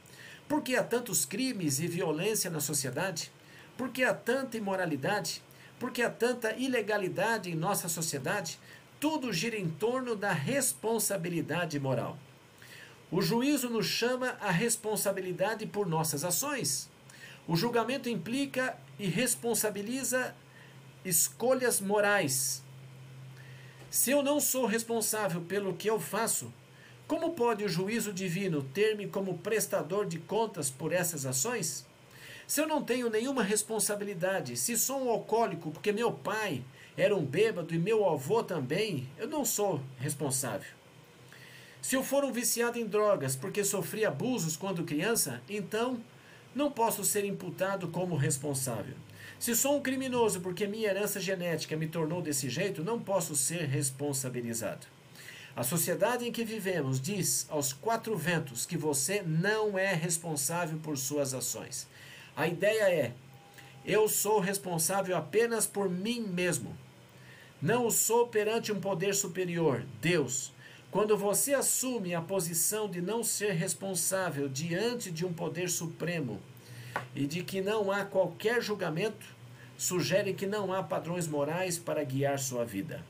Por 0.47 0.63
que 0.63 0.75
há 0.75 0.83
tantos 0.83 1.25
crimes 1.25 1.79
e 1.79 1.87
violência 1.87 2.49
na 2.49 2.59
sociedade? 2.59 3.31
Por 3.77 3.89
que 3.89 4.03
há 4.03 4.13
tanta 4.13 4.57
imoralidade? 4.57 5.43
Por 5.79 5.91
que 5.91 6.01
há 6.01 6.09
tanta 6.09 6.53
ilegalidade 6.53 7.51
em 7.51 7.55
nossa 7.55 7.87
sociedade? 7.87 8.59
Tudo 8.99 9.31
gira 9.31 9.55
em 9.55 9.69
torno 9.69 10.15
da 10.15 10.33
responsabilidade 10.33 11.79
moral. 11.79 12.17
O 13.11 13.21
juízo 13.21 13.69
nos 13.69 13.85
chama 13.85 14.37
a 14.41 14.51
responsabilidade 14.51 15.65
por 15.65 15.87
nossas 15.87 16.23
ações. 16.23 16.89
O 17.47 17.55
julgamento 17.55 18.09
implica 18.09 18.75
e 18.99 19.07
responsabiliza 19.07 20.35
escolhas 21.09 21.81
morais. 21.81 22.63
Se 23.89 24.11
eu 24.11 24.21
não 24.21 24.39
sou 24.39 24.65
responsável 24.65 25.41
pelo 25.41 25.73
que 25.73 25.89
eu 25.89 25.99
faço, 25.99 26.53
como 27.07 27.31
pode 27.33 27.63
o 27.63 27.69
juízo 27.69 28.13
divino 28.13 28.61
ter-me 28.61 29.07
como 29.07 29.39
prestador 29.39 30.05
de 30.05 30.19
contas 30.19 30.69
por 30.69 30.93
essas 30.93 31.25
ações? 31.25 31.85
Se 32.47 32.61
eu 32.61 32.67
não 32.67 32.83
tenho 32.83 33.09
nenhuma 33.09 33.43
responsabilidade, 33.43 34.55
se 34.55 34.77
sou 34.77 35.03
um 35.03 35.09
alcoólico 35.09 35.71
porque 35.71 35.91
meu 35.91 36.11
pai 36.11 36.63
era 36.95 37.15
um 37.15 37.25
bêbado 37.25 37.73
e 37.73 37.79
meu 37.79 38.07
avô 38.07 38.43
também, 38.43 39.09
eu 39.17 39.27
não 39.27 39.43
sou 39.43 39.81
responsável. 39.97 40.69
Se 41.81 41.95
eu 41.95 42.03
for 42.03 42.23
um 42.23 42.31
viciado 42.31 42.77
em 42.77 42.85
drogas 42.85 43.35
porque 43.35 43.63
sofri 43.63 44.05
abusos 44.05 44.55
quando 44.57 44.83
criança, 44.83 45.41
então 45.49 45.99
não 46.53 46.69
posso 46.69 47.03
ser 47.03 47.25
imputado 47.25 47.87
como 47.87 48.15
responsável. 48.15 48.95
Se 49.39 49.55
sou 49.55 49.77
um 49.77 49.81
criminoso 49.81 50.41
porque 50.41 50.67
minha 50.67 50.89
herança 50.89 51.17
genética 51.17 51.77
me 51.77 51.87
tornou 51.87 52.21
desse 52.21 52.49
jeito, 52.49 52.83
não 52.83 52.99
posso 52.99 53.37
ser 53.37 53.69
responsabilizado. 53.69 54.85
A 55.55 55.63
sociedade 55.63 56.27
em 56.27 56.31
que 56.31 56.43
vivemos 56.43 56.99
diz 56.99 57.47
aos 57.49 57.71
quatro 57.71 58.17
ventos 58.17 58.65
que 58.65 58.77
você 58.77 59.21
não 59.21 59.79
é 59.79 59.93
responsável 59.93 60.77
por 60.79 60.97
suas 60.97 61.33
ações. 61.33 61.87
A 62.35 62.47
ideia 62.49 62.91
é: 62.91 63.13
eu 63.85 64.09
sou 64.09 64.41
responsável 64.41 65.15
apenas 65.15 65.65
por 65.65 65.89
mim 65.89 66.19
mesmo. 66.19 66.77
Não 67.61 67.85
o 67.85 67.91
sou 67.91 68.27
perante 68.27 68.73
um 68.73 68.79
poder 68.81 69.15
superior, 69.15 69.85
Deus. 70.01 70.51
Quando 70.91 71.17
você 71.17 71.53
assume 71.53 72.13
a 72.13 72.21
posição 72.21 72.89
de 72.89 73.01
não 73.01 73.23
ser 73.23 73.53
responsável 73.53 74.49
diante 74.49 75.09
de 75.09 75.25
um 75.25 75.31
poder 75.31 75.69
supremo, 75.69 76.41
e 77.15 77.25
de 77.25 77.43
que 77.43 77.61
não 77.61 77.91
há 77.91 78.05
qualquer 78.05 78.61
julgamento, 78.61 79.25
sugere 79.77 80.33
que 80.33 80.45
não 80.45 80.73
há 80.73 80.83
padrões 80.83 81.27
morais 81.27 81.77
para 81.77 82.03
guiar 82.03 82.39
sua 82.39 82.65
vida. 82.65 83.03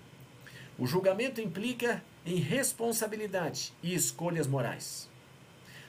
O 0.77 0.85
julgamento 0.85 1.41
implica 1.41 2.03
em 2.25 2.35
responsabilidade 2.35 3.73
e 3.81 3.93
escolhas 3.93 4.47
morais. 4.47 5.09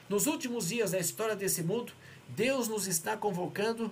Nos 0.09 0.27
últimos 0.27 0.69
dias 0.69 0.91
da 0.91 0.99
história 0.99 1.35
desse 1.35 1.63
mundo, 1.63 1.93
Deus 2.29 2.67
nos 2.67 2.87
está 2.87 3.15
convocando 3.15 3.91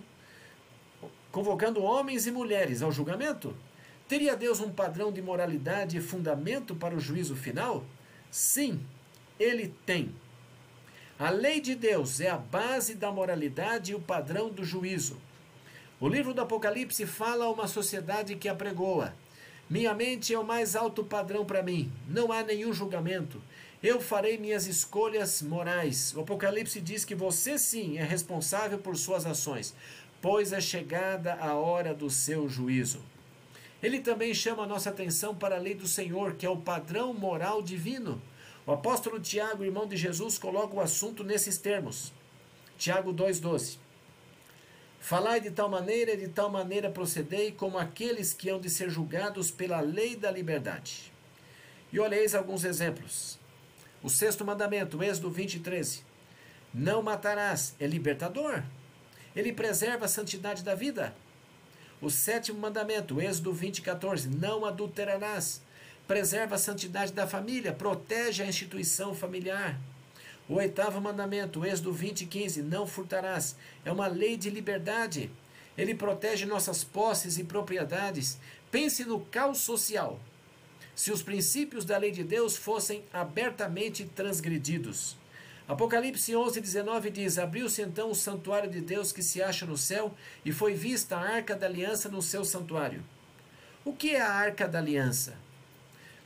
convocando 1.32 1.84
homens 1.84 2.26
e 2.26 2.32
mulheres 2.32 2.82
ao 2.82 2.92
julgamento? 2.92 3.56
Teria 4.08 4.36
Deus 4.36 4.60
um 4.60 4.72
padrão 4.72 5.12
de 5.12 5.22
moralidade 5.22 5.98
e 5.98 6.02
fundamento 6.02 6.76
para 6.76 6.96
o 6.96 7.00
juízo 7.00 7.36
final? 7.36 7.86
Sim, 8.32 8.82
ele 9.40 9.74
tem. 9.86 10.14
A 11.20 11.32
lei 11.32 11.60
de 11.60 11.76
Deus 11.76 12.22
é 12.22 12.30
a 12.30 12.38
base 12.38 12.96
da 12.96 13.12
moralidade 13.12 13.92
e 13.92 13.96
o 13.96 14.00
padrão 14.00 14.50
do 14.50 14.64
juízo. 14.64 15.18
O 16.00 16.08
livro 16.08 16.34
do 16.34 16.40
Apocalipse 16.40 17.06
fala 17.06 17.44
a 17.44 17.52
uma 17.52 17.68
sociedade 17.68 18.38
que 18.38 18.48
apregoa. 18.48 19.14
Minha 19.70 19.94
mente 19.94 20.34
é 20.34 20.40
o 20.40 20.46
mais 20.46 20.78
alto 20.78 21.04
padrão 21.04 21.44
para 21.44 21.62
mim. 21.62 21.92
Não 22.08 22.32
há 22.32 22.42
nenhum 22.42 22.72
julgamento. 22.72 23.42
Eu 23.84 24.00
farei 24.00 24.38
minhas 24.38 24.66
escolhas 24.66 25.42
morais. 25.42 26.14
O 26.16 26.22
Apocalipse 26.22 26.80
diz 26.80 27.04
que 27.04 27.14
você 27.14 27.58
sim 27.58 27.98
é 27.98 28.04
responsável 28.06 28.80
por 28.80 28.96
suas 28.96 29.26
ações, 29.26 29.76
pois 30.22 30.54
é 30.54 30.62
chegada 30.62 31.34
a 31.34 31.54
hora 31.54 31.94
do 31.94 32.10
seu 32.10 32.48
juízo. 32.48 33.02
Ele 33.84 34.00
também 34.00 34.34
chama 34.34 34.64
a 34.64 34.68
nossa 34.68 34.90
atenção 34.90 35.36
para 35.36 35.58
a 35.58 35.60
lei 35.60 35.76
do 35.76 35.86
Senhor, 35.86 36.36
que 36.36 36.46
é 36.46 36.50
o 36.50 36.56
padrão 36.56 37.14
moral 37.14 37.62
divino. 37.62 38.22
O 38.70 38.74
apóstolo 38.74 39.20
Tiago, 39.20 39.66
irmão 39.66 39.88
de 39.88 39.98
Jesus, 39.98 40.38
coloca 40.38 40.76
o 40.76 40.80
assunto 40.80 41.24
nesses 41.24 41.58
termos. 41.58 42.14
Tiago 42.78 43.12
2,12. 43.12 43.80
Falai 45.00 45.42
de 45.42 45.50
tal 45.50 45.68
maneira 45.68 46.14
e 46.14 46.18
de 46.18 46.28
tal 46.28 46.52
maneira 46.52 46.88
procedei, 46.92 47.52
como 47.52 47.80
aqueles 47.80 48.32
que 48.32 48.48
hão 48.48 48.60
de 48.60 48.70
ser 48.70 48.88
julgados 48.88 49.50
pela 49.50 49.80
lei 49.80 50.16
da 50.16 50.30
liberdade. 50.30 51.12
E 51.92 52.00
olheis 52.00 52.36
alguns 52.36 52.64
exemplos. 52.64 53.40
O 54.04 54.10
sexto 54.10 54.46
mandamento, 54.46 55.02
Êxodo 55.02 55.32
20, 55.32 55.62
13. 55.62 56.04
Não 56.72 57.02
matarás, 57.02 57.76
é 57.80 57.88
libertador. 57.88 58.62
Ele 59.36 59.52
preserva 59.52 60.06
a 60.06 60.08
santidade 60.08 60.64
da 60.64 60.76
vida. 60.76 61.16
O 62.00 62.12
sétimo 62.12 62.60
mandamento, 62.60 63.20
Êxodo 63.20 63.52
20, 63.52 63.82
14. 63.82 64.30
Não 64.30 64.64
adulterarás 64.64 65.60
preserva 66.10 66.56
a 66.56 66.58
santidade 66.58 67.14
da 67.14 67.28
família, 67.28 67.72
protege 67.72 68.42
a 68.42 68.48
instituição 68.48 69.14
familiar. 69.14 69.80
O 70.50 70.56
oitavo 70.56 71.00
mandamento, 71.00 71.64
Êxodo 71.64 71.94
20, 71.94 72.26
15, 72.26 72.64
não 72.64 72.88
furtarás, 72.88 73.56
é 73.86 73.92
uma 73.92 74.08
lei 74.08 74.36
de 74.36 74.50
liberdade. 74.50 75.30
Ele 75.78 75.94
protege 75.94 76.48
nossas 76.48 76.84
posses 76.84 77.38
e 77.38 77.44
propriedades. 77.44 78.40
Pense 78.72 79.06
no 79.06 79.20
caos 79.20 79.60
social. 79.60 80.20
Se 80.96 81.12
os 81.12 81.22
princípios 81.22 81.86
da 81.86 81.96
lei 81.96 82.10
de 82.10 82.24
Deus 82.24 82.58
fossem 82.58 83.04
abertamente 83.14 84.04
transgredidos. 84.04 85.16
Apocalipse 85.68 86.36
11, 86.36 86.60
19 86.60 87.12
diz: 87.12 87.38
Abriu-se 87.38 87.84
então 87.84 88.10
o 88.10 88.16
santuário 88.16 88.72
de 88.72 88.82
Deus 88.82 89.12
que 89.12 89.22
se 89.22 89.44
acha 89.44 89.64
no 89.64 89.78
céu, 89.78 90.12
e 90.44 90.52
foi 90.52 90.74
vista 90.74 91.18
a 91.18 91.36
arca 91.36 91.56
da 91.56 91.68
aliança 91.68 92.10
no 92.10 92.24
seu 92.24 92.44
santuário. 92.44 93.06
O 93.86 93.94
que 93.94 94.16
é 94.16 94.22
a 94.22 94.34
arca 94.34 94.68
da 94.68 94.80
aliança? 94.80 95.38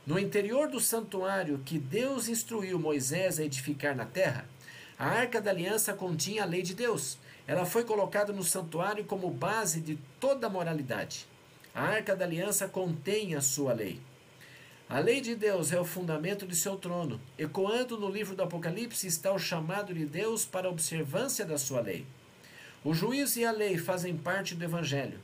No 0.06 0.18
interior 0.18 0.68
do 0.68 0.80
santuário 0.80 1.62
que 1.64 1.78
Deus 1.78 2.28
instruiu 2.28 2.78
Moisés 2.78 3.38
a 3.38 3.44
edificar 3.44 3.96
na 3.96 4.04
terra, 4.04 4.46
a 4.98 5.06
arca 5.06 5.40
da 5.40 5.50
aliança 5.50 5.94
continha 5.94 6.42
a 6.42 6.46
lei 6.46 6.60
de 6.60 6.74
Deus. 6.74 7.16
Ela 7.46 7.64
foi 7.64 7.84
colocada 7.84 8.30
no 8.30 8.44
santuário 8.44 9.04
como 9.06 9.30
base 9.30 9.80
de 9.80 9.98
toda 10.20 10.46
a 10.46 10.50
moralidade. 10.50 11.26
A 11.74 11.82
arca 11.82 12.14
da 12.14 12.26
aliança 12.26 12.68
contém 12.68 13.34
a 13.34 13.40
sua 13.40 13.72
lei. 13.72 13.98
A 14.90 14.98
lei 14.98 15.22
de 15.22 15.34
Deus 15.34 15.72
é 15.72 15.80
o 15.80 15.86
fundamento 15.86 16.46
de 16.46 16.54
seu 16.54 16.76
trono. 16.76 17.18
Ecoando 17.38 17.98
no 17.98 18.10
livro 18.10 18.36
do 18.36 18.42
Apocalipse 18.42 19.06
está 19.06 19.32
o 19.32 19.38
chamado 19.38 19.94
de 19.94 20.04
Deus 20.04 20.44
para 20.44 20.68
a 20.68 20.70
observância 20.70 21.46
da 21.46 21.56
sua 21.56 21.80
lei. 21.80 22.04
O 22.84 22.92
juízo 22.92 23.40
e 23.40 23.46
a 23.46 23.50
lei 23.50 23.78
fazem 23.78 24.14
parte 24.14 24.54
do 24.54 24.62
evangelho. 24.62 25.18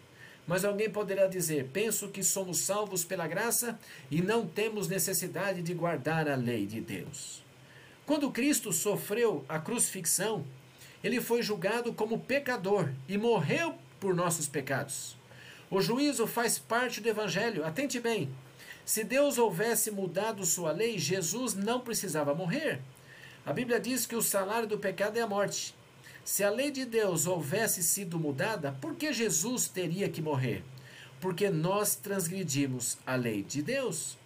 Mas 0.46 0.64
alguém 0.64 0.90
poderá 0.90 1.26
dizer: 1.26 1.68
penso 1.72 2.08
que 2.08 2.22
somos 2.22 2.58
salvos 2.58 3.04
pela 3.04 3.26
graça 3.26 3.78
e 4.10 4.20
não 4.20 4.46
temos 4.46 4.88
necessidade 4.88 5.62
de 5.62 5.74
guardar 5.74 6.28
a 6.28 6.34
lei 6.34 6.66
de 6.66 6.80
Deus. 6.80 7.42
Quando 8.06 8.30
Cristo 8.30 8.72
sofreu 8.72 9.44
a 9.48 9.58
crucifixão, 9.58 10.44
ele 11.02 11.20
foi 11.20 11.42
julgado 11.42 11.92
como 11.92 12.18
pecador 12.18 12.90
e 13.08 13.16
morreu 13.16 13.74
por 13.98 14.14
nossos 14.14 14.48
pecados. 14.48 15.16
O 15.70 15.80
juízo 15.80 16.26
faz 16.26 16.58
parte 16.58 17.00
do 17.00 17.08
evangelho. 17.08 17.64
Atente 17.64 18.00
bem. 18.00 18.28
Se 18.84 19.04
Deus 19.04 19.38
houvesse 19.38 19.90
mudado 19.90 20.44
sua 20.44 20.72
lei, 20.72 20.98
Jesus 20.98 21.54
não 21.54 21.80
precisava 21.80 22.34
morrer. 22.34 22.80
A 23.46 23.52
Bíblia 23.52 23.78
diz 23.78 24.04
que 24.04 24.16
o 24.16 24.22
salário 24.22 24.66
do 24.66 24.78
pecado 24.78 25.16
é 25.16 25.20
a 25.22 25.26
morte. 25.26 25.74
Se 26.24 26.44
a 26.44 26.50
lei 26.50 26.70
de 26.70 26.84
Deus 26.84 27.26
houvesse 27.26 27.82
sido 27.82 28.18
mudada, 28.18 28.72
por 28.80 28.94
que 28.94 29.12
Jesus 29.12 29.68
teria 29.68 30.08
que 30.08 30.22
morrer? 30.22 30.62
Porque 31.20 31.50
nós 31.50 31.94
transgredimos 31.94 32.98
a 33.06 33.14
lei 33.14 33.42
de 33.42 33.62
Deus. 33.62 34.16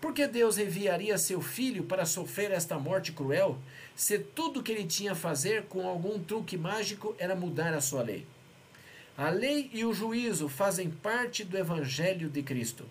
Por 0.00 0.12
que 0.12 0.26
Deus 0.26 0.58
enviaria 0.58 1.16
seu 1.16 1.40
filho 1.40 1.84
para 1.84 2.04
sofrer 2.04 2.50
esta 2.50 2.78
morte 2.78 3.12
cruel, 3.12 3.56
se 3.94 4.18
tudo 4.18 4.62
que 4.62 4.72
ele 4.72 4.84
tinha 4.84 5.12
a 5.12 5.14
fazer 5.14 5.64
com 5.66 5.86
algum 5.86 6.18
truque 6.18 6.56
mágico 6.56 7.14
era 7.18 7.36
mudar 7.36 7.72
a 7.72 7.80
sua 7.80 8.02
lei? 8.02 8.26
A 9.16 9.28
lei 9.28 9.70
e 9.72 9.84
o 9.84 9.92
juízo 9.92 10.48
fazem 10.48 10.90
parte 10.90 11.44
do 11.44 11.56
evangelho 11.56 12.28
de 12.28 12.42
Cristo. 12.42 12.84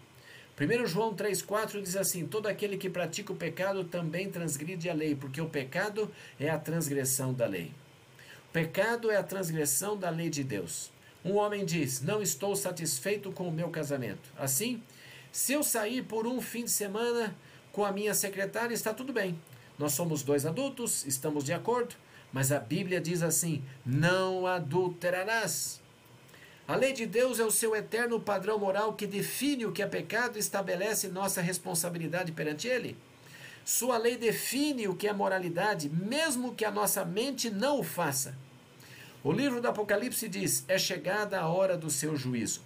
1 0.57 0.85
João 0.85 1.15
3,4 1.15 1.81
diz 1.81 1.95
assim: 1.95 2.27
Todo 2.27 2.47
aquele 2.47 2.77
que 2.77 2.89
pratica 2.89 3.33
o 3.33 3.35
pecado 3.35 3.83
também 3.83 4.29
transgride 4.29 4.89
a 4.89 4.93
lei, 4.93 5.15
porque 5.15 5.41
o 5.41 5.49
pecado 5.49 6.09
é 6.39 6.49
a 6.49 6.59
transgressão 6.59 7.33
da 7.33 7.47
lei. 7.47 7.71
Pecado 8.53 9.09
é 9.09 9.15
a 9.15 9.23
transgressão 9.23 9.95
da 9.95 10.09
lei 10.09 10.29
de 10.29 10.43
Deus. 10.43 10.91
Um 11.23 11.35
homem 11.35 11.63
diz: 11.63 12.01
Não 12.01 12.21
estou 12.21 12.53
satisfeito 12.53 13.31
com 13.31 13.47
o 13.47 13.51
meu 13.51 13.69
casamento. 13.69 14.29
Assim, 14.37 14.83
se 15.31 15.53
eu 15.53 15.63
sair 15.63 16.03
por 16.03 16.27
um 16.27 16.41
fim 16.41 16.65
de 16.65 16.71
semana 16.71 17.33
com 17.71 17.85
a 17.85 17.93
minha 17.93 18.13
secretária, 18.13 18.73
está 18.73 18.93
tudo 18.93 19.13
bem. 19.13 19.39
Nós 19.79 19.93
somos 19.93 20.21
dois 20.21 20.45
adultos, 20.45 21.05
estamos 21.05 21.45
de 21.45 21.53
acordo, 21.53 21.95
mas 22.33 22.51
a 22.51 22.59
Bíblia 22.59 22.99
diz 22.99 23.21
assim: 23.21 23.63
Não 23.85 24.45
adulterarás. 24.45 25.79
A 26.67 26.75
lei 26.75 26.91
de 26.91 27.05
Deus 27.05 27.39
é 27.39 27.45
o 27.45 27.51
seu 27.51 27.73
eterno 27.73 28.19
padrão 28.19 28.59
moral 28.59 28.93
que 28.93 29.07
define 29.07 29.65
o 29.65 29.71
que 29.71 29.81
é 29.81 29.87
pecado 29.87 30.35
e 30.35 30.39
estabelece 30.39 31.07
nossa 31.07 31.41
responsabilidade 31.41 32.33
perante 32.33 32.67
Ele. 32.67 32.97
Sua 33.63 33.97
lei 33.97 34.17
define 34.17 34.87
o 34.87 34.95
que 34.95 35.07
é 35.07 35.13
moralidade, 35.13 35.89
mesmo 35.89 36.55
que 36.55 36.65
a 36.65 36.71
nossa 36.71 37.05
mente 37.05 37.49
não 37.49 37.79
o 37.79 37.83
faça. 37.83 38.35
O 39.23 39.31
livro 39.31 39.61
do 39.61 39.67
Apocalipse 39.67 40.27
diz: 40.27 40.65
é 40.67 40.77
chegada 40.77 41.39
a 41.39 41.47
hora 41.47 41.77
do 41.77 41.89
seu 41.89 42.15
juízo. 42.15 42.61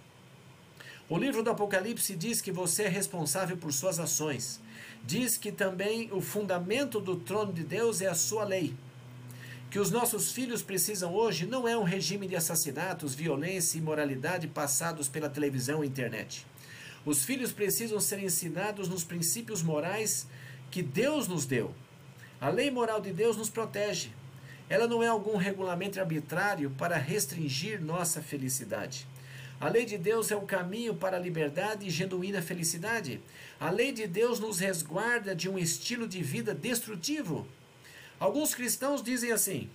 O 1.08 1.16
livro 1.18 1.42
do 1.42 1.50
Apocalipse 1.50 2.16
diz 2.16 2.40
que 2.40 2.50
você 2.50 2.84
é 2.84 2.88
responsável 2.88 3.56
por 3.56 3.72
suas 3.72 4.00
ações. 4.00 4.60
Diz 5.04 5.36
que 5.36 5.52
também 5.52 6.10
o 6.10 6.20
fundamento 6.20 7.00
do 7.00 7.14
trono 7.14 7.52
de 7.52 7.62
Deus 7.62 8.00
é 8.00 8.08
a 8.08 8.14
sua 8.14 8.42
lei. 8.42 8.74
Que 9.70 9.78
os 9.78 9.90
nossos 9.90 10.32
filhos 10.32 10.62
precisam 10.62 11.14
hoje 11.14 11.46
não 11.46 11.68
é 11.68 11.76
um 11.76 11.84
regime 11.84 12.26
de 12.26 12.34
assassinatos, 12.34 13.14
violência 13.14 13.76
e 13.76 13.80
imoralidade 13.80 14.48
passados 14.48 15.08
pela 15.08 15.28
televisão 15.28 15.84
e 15.84 15.86
internet. 15.86 16.44
Os 17.04 17.24
filhos 17.24 17.52
precisam 17.52 18.00
ser 18.00 18.18
ensinados 18.18 18.88
nos 18.88 19.04
princípios 19.04 19.62
morais 19.62 20.26
que 20.70 20.82
Deus 20.82 21.28
nos 21.28 21.46
deu. 21.46 21.74
A 22.40 22.48
lei 22.48 22.70
moral 22.70 23.00
de 23.00 23.12
Deus 23.12 23.36
nos 23.36 23.48
protege. 23.48 24.10
Ela 24.68 24.86
não 24.86 25.02
é 25.02 25.06
algum 25.06 25.36
regulamento 25.36 26.00
arbitrário 26.00 26.70
para 26.70 26.96
restringir 26.96 27.80
nossa 27.80 28.20
felicidade. 28.20 29.06
A 29.60 29.68
lei 29.68 29.86
de 29.86 29.96
Deus 29.96 30.30
é 30.30 30.36
o 30.36 30.42
caminho 30.42 30.94
para 30.94 31.16
a 31.16 31.20
liberdade 31.20 31.86
e 31.86 31.90
genuína 31.90 32.42
felicidade. 32.42 33.20
A 33.58 33.70
lei 33.70 33.90
de 33.90 34.06
Deus 34.06 34.38
nos 34.38 34.58
resguarda 34.58 35.34
de 35.34 35.48
um 35.48 35.56
estilo 35.56 36.06
de 36.06 36.22
vida 36.22 36.54
destrutivo. 36.54 37.46
Alguns 38.20 38.54
cristãos 38.54 39.02
dizem 39.02 39.32
assim: 39.32 39.70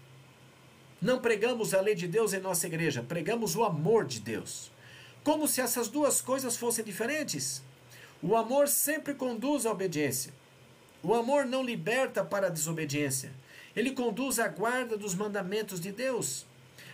não 1.02 1.20
pregamos 1.20 1.74
a 1.74 1.82
lei 1.82 1.96
de 1.96 2.08
Deus 2.08 2.32
em 2.32 2.40
nossa 2.40 2.68
igreja, 2.68 3.02
pregamos 3.02 3.56
o 3.56 3.64
amor 3.64 4.06
de 4.06 4.20
Deus. 4.20 4.72
Como 5.24 5.48
se 5.48 5.60
essas 5.60 5.88
duas 5.88 6.22
coisas 6.22 6.56
fossem 6.56 6.86
diferentes. 6.86 7.64
O 8.22 8.36
amor 8.36 8.68
sempre 8.68 9.16
conduz 9.16 9.66
à 9.66 9.72
obediência. 9.72 10.32
O 11.04 11.14
amor 11.14 11.46
não 11.46 11.64
liberta 11.64 12.24
para 12.24 12.48
a 12.48 12.52
desobediência. 12.52 13.32
Ele 13.76 13.92
conduz 13.92 14.40
à 14.40 14.48
guarda 14.48 14.98
dos 14.98 15.16
mandamentos 15.16 15.80
de 15.80 15.92
Deus. 15.92 16.46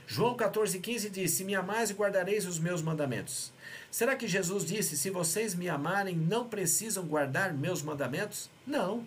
João 0.06 0.38
14,15 0.38 1.10
diz: 1.10 1.32
Se 1.32 1.44
me 1.44 1.54
amais, 1.54 1.92
guardareis 1.92 2.46
os 2.46 2.58
meus 2.58 2.82
mandamentos. 2.82 3.52
Será 3.92 4.16
que 4.16 4.28
Jesus 4.28 4.66
disse: 4.66 4.98
Se 4.98 5.10
vocês 5.10 5.54
me 5.54 5.68
amarem, 5.68 6.16
não 6.16 6.48
precisam 6.48 7.06
guardar 7.06 7.54
meus 7.54 7.82
mandamentos? 7.82 8.50
Não. 8.66 9.06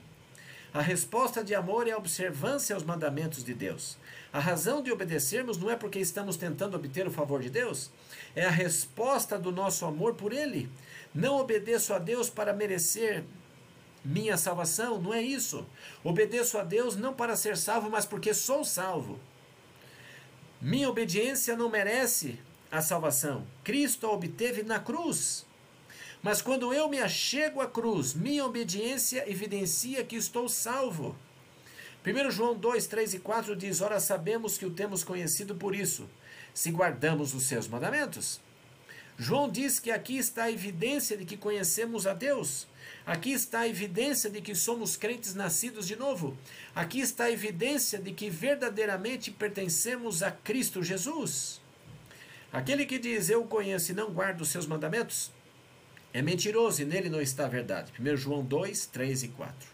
A 0.72 0.82
resposta 0.82 1.42
de 1.42 1.54
amor 1.54 1.88
é 1.88 1.92
a 1.92 1.96
observância 1.96 2.74
aos 2.74 2.84
mandamentos 2.84 3.42
de 3.42 3.54
Deus. 3.54 3.96
A 4.32 4.38
razão 4.38 4.82
de 4.82 4.92
obedecermos 4.92 5.56
não 5.56 5.70
é 5.70 5.74
porque 5.74 5.98
estamos 5.98 6.36
tentando 6.36 6.76
obter 6.76 7.06
o 7.06 7.10
favor 7.10 7.40
de 7.42 7.50
Deus, 7.50 7.90
é 8.36 8.44
a 8.44 8.50
resposta 8.50 9.36
do 9.36 9.50
nosso 9.50 9.84
amor 9.84 10.14
por 10.14 10.32
Ele. 10.32 10.70
Não 11.12 11.38
obedeço 11.38 11.92
a 11.92 11.98
Deus 11.98 12.30
para 12.30 12.52
merecer 12.52 13.24
minha 14.04 14.36
salvação, 14.36 15.00
não 15.00 15.12
é 15.12 15.22
isso. 15.22 15.66
Obedeço 16.02 16.58
a 16.58 16.64
Deus 16.64 16.96
não 16.96 17.12
para 17.12 17.36
ser 17.36 17.56
salvo, 17.56 17.90
mas 17.90 18.06
porque 18.06 18.32
sou 18.32 18.64
salvo. 18.64 19.18
Minha 20.60 20.88
obediência 20.88 21.56
não 21.56 21.68
merece 21.68 22.38
a 22.70 22.80
salvação. 22.80 23.46
Cristo 23.64 24.06
a 24.06 24.12
obteve 24.12 24.62
na 24.62 24.78
cruz. 24.78 25.46
Mas 26.22 26.42
quando 26.42 26.72
eu 26.72 26.88
me 26.88 26.98
achego 26.98 27.60
à 27.60 27.66
cruz, 27.66 28.14
minha 28.14 28.44
obediência 28.44 29.28
evidencia 29.30 30.04
que 30.04 30.16
estou 30.16 30.48
salvo. 30.48 31.16
1 32.04 32.30
João 32.30 32.54
2, 32.54 32.86
3 32.86 33.14
e 33.14 33.18
4 33.18 33.56
diz: 33.56 33.80
Ora, 33.80 34.00
sabemos 34.00 34.56
que 34.56 34.66
o 34.66 34.70
temos 34.70 35.02
conhecido 35.02 35.54
por 35.54 35.74
isso, 35.74 36.08
se 36.52 36.70
guardamos 36.70 37.34
os 37.34 37.44
seus 37.44 37.66
mandamentos. 37.66 38.40
João 39.18 39.50
diz 39.50 39.78
que 39.78 39.90
aqui 39.90 40.16
está 40.16 40.44
a 40.44 40.50
evidência 40.50 41.16
de 41.16 41.26
que 41.26 41.36
conhecemos 41.36 42.06
a 42.06 42.14
Deus. 42.14 42.66
Aqui 43.10 43.32
está 43.32 43.62
a 43.62 43.68
evidência 43.68 44.30
de 44.30 44.40
que 44.40 44.54
somos 44.54 44.94
crentes 44.94 45.34
nascidos 45.34 45.84
de 45.84 45.96
novo. 45.96 46.38
Aqui 46.72 47.00
está 47.00 47.24
a 47.24 47.32
evidência 47.32 47.98
de 47.98 48.12
que 48.12 48.30
verdadeiramente 48.30 49.32
pertencemos 49.32 50.22
a 50.22 50.30
Cristo 50.30 50.80
Jesus. 50.80 51.60
Aquele 52.52 52.86
que 52.86 53.00
diz 53.00 53.28
eu 53.28 53.42
conheço 53.42 53.90
e 53.90 53.96
não 53.96 54.12
guarda 54.12 54.44
os 54.44 54.48
seus 54.48 54.64
mandamentos 54.64 55.32
é 56.14 56.22
mentiroso 56.22 56.82
e 56.82 56.84
nele 56.84 57.08
não 57.08 57.20
está 57.20 57.46
a 57.46 57.48
verdade. 57.48 57.90
1 57.98 58.16
João 58.16 58.44
2, 58.44 58.86
3 58.86 59.24
e 59.24 59.28
4. 59.30 59.68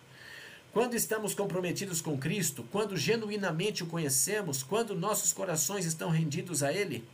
Quando 0.72 0.94
estamos 0.94 1.34
comprometidos 1.34 2.00
com 2.00 2.16
Cristo, 2.16 2.66
quando 2.72 2.96
genuinamente 2.96 3.82
o 3.82 3.86
conhecemos, 3.86 4.62
quando 4.62 4.96
nossos 4.96 5.34
corações 5.34 5.84
estão 5.84 6.08
rendidos 6.08 6.62
a 6.62 6.72
Ele, 6.72 7.04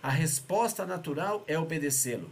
a 0.00 0.10
resposta 0.10 0.86
natural 0.86 1.42
é 1.48 1.58
obedecê-lo. 1.58 2.30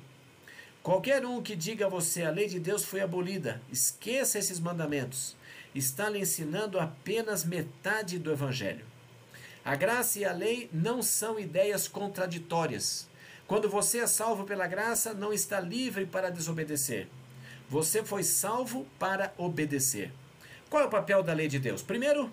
Qualquer 0.83 1.27
um 1.27 1.43
que 1.43 1.55
diga 1.55 1.85
a 1.85 1.89
você 1.91 2.23
a 2.23 2.31
lei 2.31 2.49
de 2.49 2.59
Deus 2.59 2.85
foi 2.85 3.03
abolida, 3.03 3.61
esqueça 3.71 4.39
esses 4.39 4.59
mandamentos, 4.59 5.37
está 5.75 6.09
lhe 6.09 6.19
ensinando 6.19 6.81
apenas 6.81 7.45
metade 7.45 8.19
do 8.19 8.33
Evangelho. 8.33 8.87
A 9.63 9.77
graça 9.77 10.19
e 10.19 10.25
a 10.25 10.33
lei 10.33 10.71
não 10.73 11.03
são 11.03 11.39
ideias 11.39 11.87
contraditórias. 11.87 13.07
Quando 13.47 13.69
você 13.69 13.99
é 13.99 14.07
salvo 14.07 14.45
pela 14.45 14.67
graça, 14.67 15.13
não 15.13 15.35
está 15.35 15.61
livre 15.61 16.07
para 16.07 16.31
desobedecer. 16.31 17.09
Você 17.69 18.03
foi 18.03 18.23
salvo 18.23 18.87
para 18.99 19.35
obedecer. 19.37 20.11
Qual 20.71 20.83
é 20.83 20.87
o 20.87 20.91
papel 20.91 21.23
da 21.23 21.35
lei 21.35 21.47
de 21.47 21.59
Deus? 21.59 21.83
Primeiro, 21.83 22.33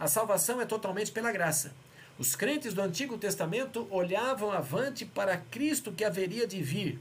a 0.00 0.08
salvação 0.08 0.62
é 0.62 0.64
totalmente 0.64 1.12
pela 1.12 1.30
graça. 1.30 1.74
Os 2.18 2.34
crentes 2.34 2.72
do 2.72 2.80
Antigo 2.80 3.18
Testamento 3.18 3.86
olhavam 3.90 4.50
avante 4.50 5.04
para 5.04 5.36
Cristo 5.36 5.92
que 5.92 6.04
haveria 6.04 6.46
de 6.46 6.62
vir. 6.62 6.98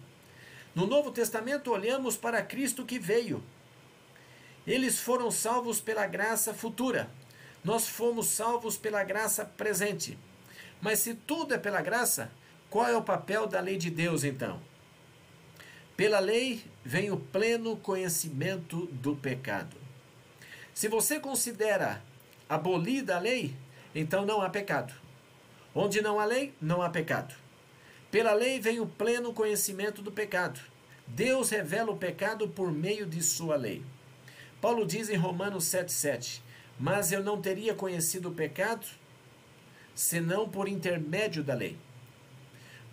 No 0.74 0.88
Novo 0.88 1.12
Testamento, 1.12 1.72
olhamos 1.72 2.16
para 2.16 2.42
Cristo 2.42 2.86
que 2.86 2.98
veio. 2.98 3.44
Eles 4.66 5.00
foram 5.00 5.30
salvos 5.30 5.82
pela 5.82 6.08
graça 6.08 6.54
futura. 6.54 7.10
Nós 7.64 7.88
fomos 7.88 8.28
salvos 8.28 8.78
pela 8.78 9.04
graça 9.04 9.44
presente. 9.44 10.18
Mas 10.82 11.00
se 11.00 11.14
tudo 11.14 11.54
é 11.54 11.58
pela 11.58 11.82
graça, 11.82 12.32
qual 12.70 12.88
é 12.88 12.96
o 12.96 13.04
papel 13.04 13.48
da 13.48 13.60
lei 13.60 13.78
de 13.78 13.90
Deus 13.90 14.24
então? 14.24 14.62
Pela 15.98 16.20
lei 16.20 16.64
vem 16.86 17.12
o 17.12 17.18
pleno 17.18 17.76
conhecimento 17.76 18.88
do 18.88 19.16
pecado. 19.16 19.76
Se 20.74 20.88
você 20.88 21.20
considera 21.20 22.02
abolida 22.48 23.18
a 23.18 23.20
lei, 23.20 23.56
então 23.94 24.26
não 24.26 24.42
há 24.42 24.50
pecado. 24.50 24.94
Onde 25.76 26.02
não 26.02 26.20
há 26.20 26.26
lei, 26.26 26.54
não 26.62 26.82
há 26.82 26.90
pecado. 26.90 27.36
Pela 28.12 28.34
lei 28.34 28.60
vem 28.60 28.82
o 28.82 28.86
pleno 28.86 29.32
conhecimento 29.32 30.02
do 30.02 30.12
pecado. 30.12 30.60
Deus 31.08 31.50
revela 31.50 31.92
o 31.92 31.98
pecado 31.98 32.46
por 32.50 32.70
meio 32.70 33.06
de 33.06 33.24
sua 33.24 33.56
lei. 33.56 33.82
Paulo 34.60 34.86
diz 34.86 35.10
em 35.10 35.16
Romanos 35.16 35.64
7,7: 35.66 36.42
Mas 36.78 37.14
eu 37.14 37.24
não 37.24 37.42
teria 37.42 37.74
conhecido 37.74 38.30
o 38.30 38.34
pecado 38.34 38.86
senão 39.96 40.50
por 40.50 40.68
intermédio 40.68 41.42
da 41.42 41.54
lei. 41.54 41.78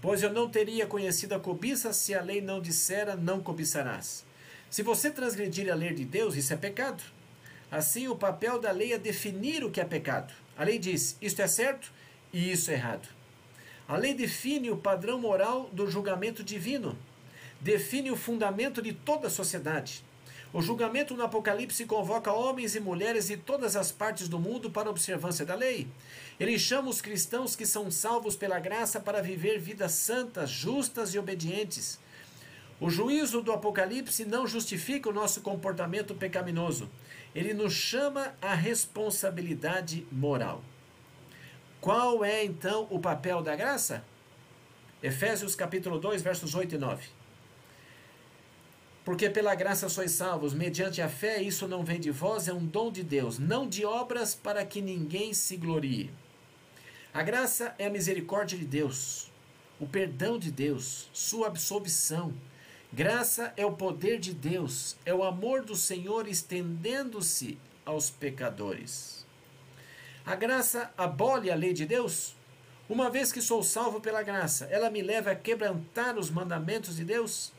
Pois 0.01 0.23
eu 0.23 0.33
não 0.33 0.49
teria 0.49 0.87
conhecido 0.87 1.35
a 1.35 1.41
cobiça 1.41 1.93
se 1.93 2.15
a 2.15 2.23
lei 2.23 2.41
não 2.41 2.61
dissera: 2.61 3.17
Não 3.17 3.41
cobiçarás. 3.41 4.25
Se 4.71 4.85
você 4.85 5.11
transgredir 5.11 5.71
a 5.71 5.75
lei 5.75 5.93
de 5.93 6.05
Deus, 6.05 6.37
isso 6.37 6.53
é 6.53 6.57
pecado. 6.57 7.03
Assim, 7.71 8.07
o 8.07 8.15
papel 8.15 8.61
da 8.61 8.71
lei 8.71 8.93
é 8.93 8.99
definir 8.99 9.65
o 9.65 9.71
que 9.71 9.81
é 9.81 9.85
pecado. 9.85 10.33
A 10.57 10.63
lei 10.63 10.79
diz: 10.79 11.17
Isto 11.21 11.43
é 11.43 11.49
certo, 11.49 11.93
e 12.33 12.53
isso 12.53 12.71
é 12.71 12.75
errado. 12.75 13.18
A 13.89 13.97
lei 13.97 14.13
define 14.13 14.71
o 14.71 14.77
padrão 14.77 15.19
moral 15.19 15.71
do 15.73 15.91
julgamento 15.91 16.45
divino, 16.45 16.95
define 17.59 18.11
o 18.11 18.17
fundamento 18.17 18.83
de 18.83 18.93
toda 18.93 19.29
a 19.29 19.31
sociedade. 19.31 20.05
O 20.53 20.61
julgamento 20.61 21.15
no 21.15 21.23
Apocalipse 21.23 21.87
convoca 21.87 22.31
homens 22.31 22.75
e 22.75 22.81
mulheres 22.81 23.29
de 23.29 23.39
todas 23.39 23.77
as 23.77 23.91
partes 23.91 24.29
do 24.29 24.39
mundo 24.39 24.71
para 24.71 24.89
a 24.89 24.91
observância 24.91 25.47
da 25.47 25.55
lei. 25.55 25.89
Ele 26.39 26.59
chama 26.59 26.91
os 26.91 27.01
cristãos 27.01 27.57
que 27.57 27.65
são 27.65 27.91
salvos 27.91 28.37
pela 28.37 28.59
graça 28.59 29.01
para 29.01 29.23
viver 29.23 29.59
vidas 29.59 29.93
santas, 29.93 30.51
justas 30.51 31.15
e 31.15 31.19
obedientes. 31.19 31.99
O 32.79 32.91
juízo 32.91 33.41
do 33.41 33.53
Apocalipse 33.53 34.27
não 34.27 34.47
justifica 34.47 35.09
o 35.09 35.15
nosso 35.15 35.41
comportamento 35.41 36.15
pecaminoso. 36.15 36.91
Ele 37.35 37.55
nos 37.55 37.73
chama 37.73 38.35
à 38.43 38.53
responsabilidade 38.53 40.07
moral. 40.13 40.63
Qual 41.81 42.25
é 42.25 42.45
então 42.45 42.89
o 42.91 42.99
papel 42.99 43.41
da 43.41 43.55
graça? 43.55 44.05
Efésios 45.01 45.55
capítulo 45.55 45.99
2, 46.01 46.23
versos 46.23 46.55
8 46.57 46.75
e 46.75 46.79
9. 46.79 47.07
Porque 49.05 49.31
pela 49.31 49.55
graça 49.55 49.89
sois 49.89 50.11
salvos, 50.11 50.53
mediante 50.53 51.01
a 51.01 51.09
fé, 51.09 51.41
isso 51.41 51.69
não 51.69 51.85
vem 51.85 52.01
de 52.01 52.11
vós, 52.11 52.49
é 52.49 52.53
um 52.53 52.67
dom 52.67 52.91
de 52.91 53.05
Deus, 53.05 53.39
não 53.39 53.69
de 53.69 53.85
obras 53.85 54.35
para 54.35 54.67
que 54.67 54.83
ninguém 54.83 55.33
se 55.33 55.57
glorie. 55.57 56.11
A 57.15 57.23
graça 57.23 57.75
é 57.79 57.87
a 57.87 57.91
misericórdia 57.91 58.59
de 58.59 58.67
Deus, 58.67 59.31
o 59.79 59.87
perdão 59.87 60.37
de 60.37 60.51
Deus, 60.51 61.09
sua 61.13 61.47
absolvição. 61.47 62.35
Graça 62.93 63.53
é 63.57 63.65
o 63.65 63.73
poder 63.73 64.19
de 64.19 64.35
Deus, 64.35 64.97
é 65.07 65.15
o 65.15 65.23
amor 65.23 65.65
do 65.65 65.77
Senhor 65.77 66.27
estendendo-se 66.27 67.57
aos 67.87 68.11
pecadores. 68.11 69.18
A 70.29 70.35
graça 70.37 70.93
abole 70.95 71.51
a 71.51 71.55
lei 71.55 71.73
de 71.73 71.87
Deus? 71.87 72.37
Uma 72.87 73.09
vez 73.09 73.33
que 73.33 73.41
sou 73.41 73.63
salvo 73.63 73.99
pela 73.99 74.23
graça, 74.23 74.67
ela 74.71 74.91
me 74.91 75.01
leva 75.01 75.31
a 75.31 75.35
quebrantar 75.35 76.19
os 76.19 76.29
mandamentos 76.29 76.97
de 76.97 77.05
Deus? 77.05 77.51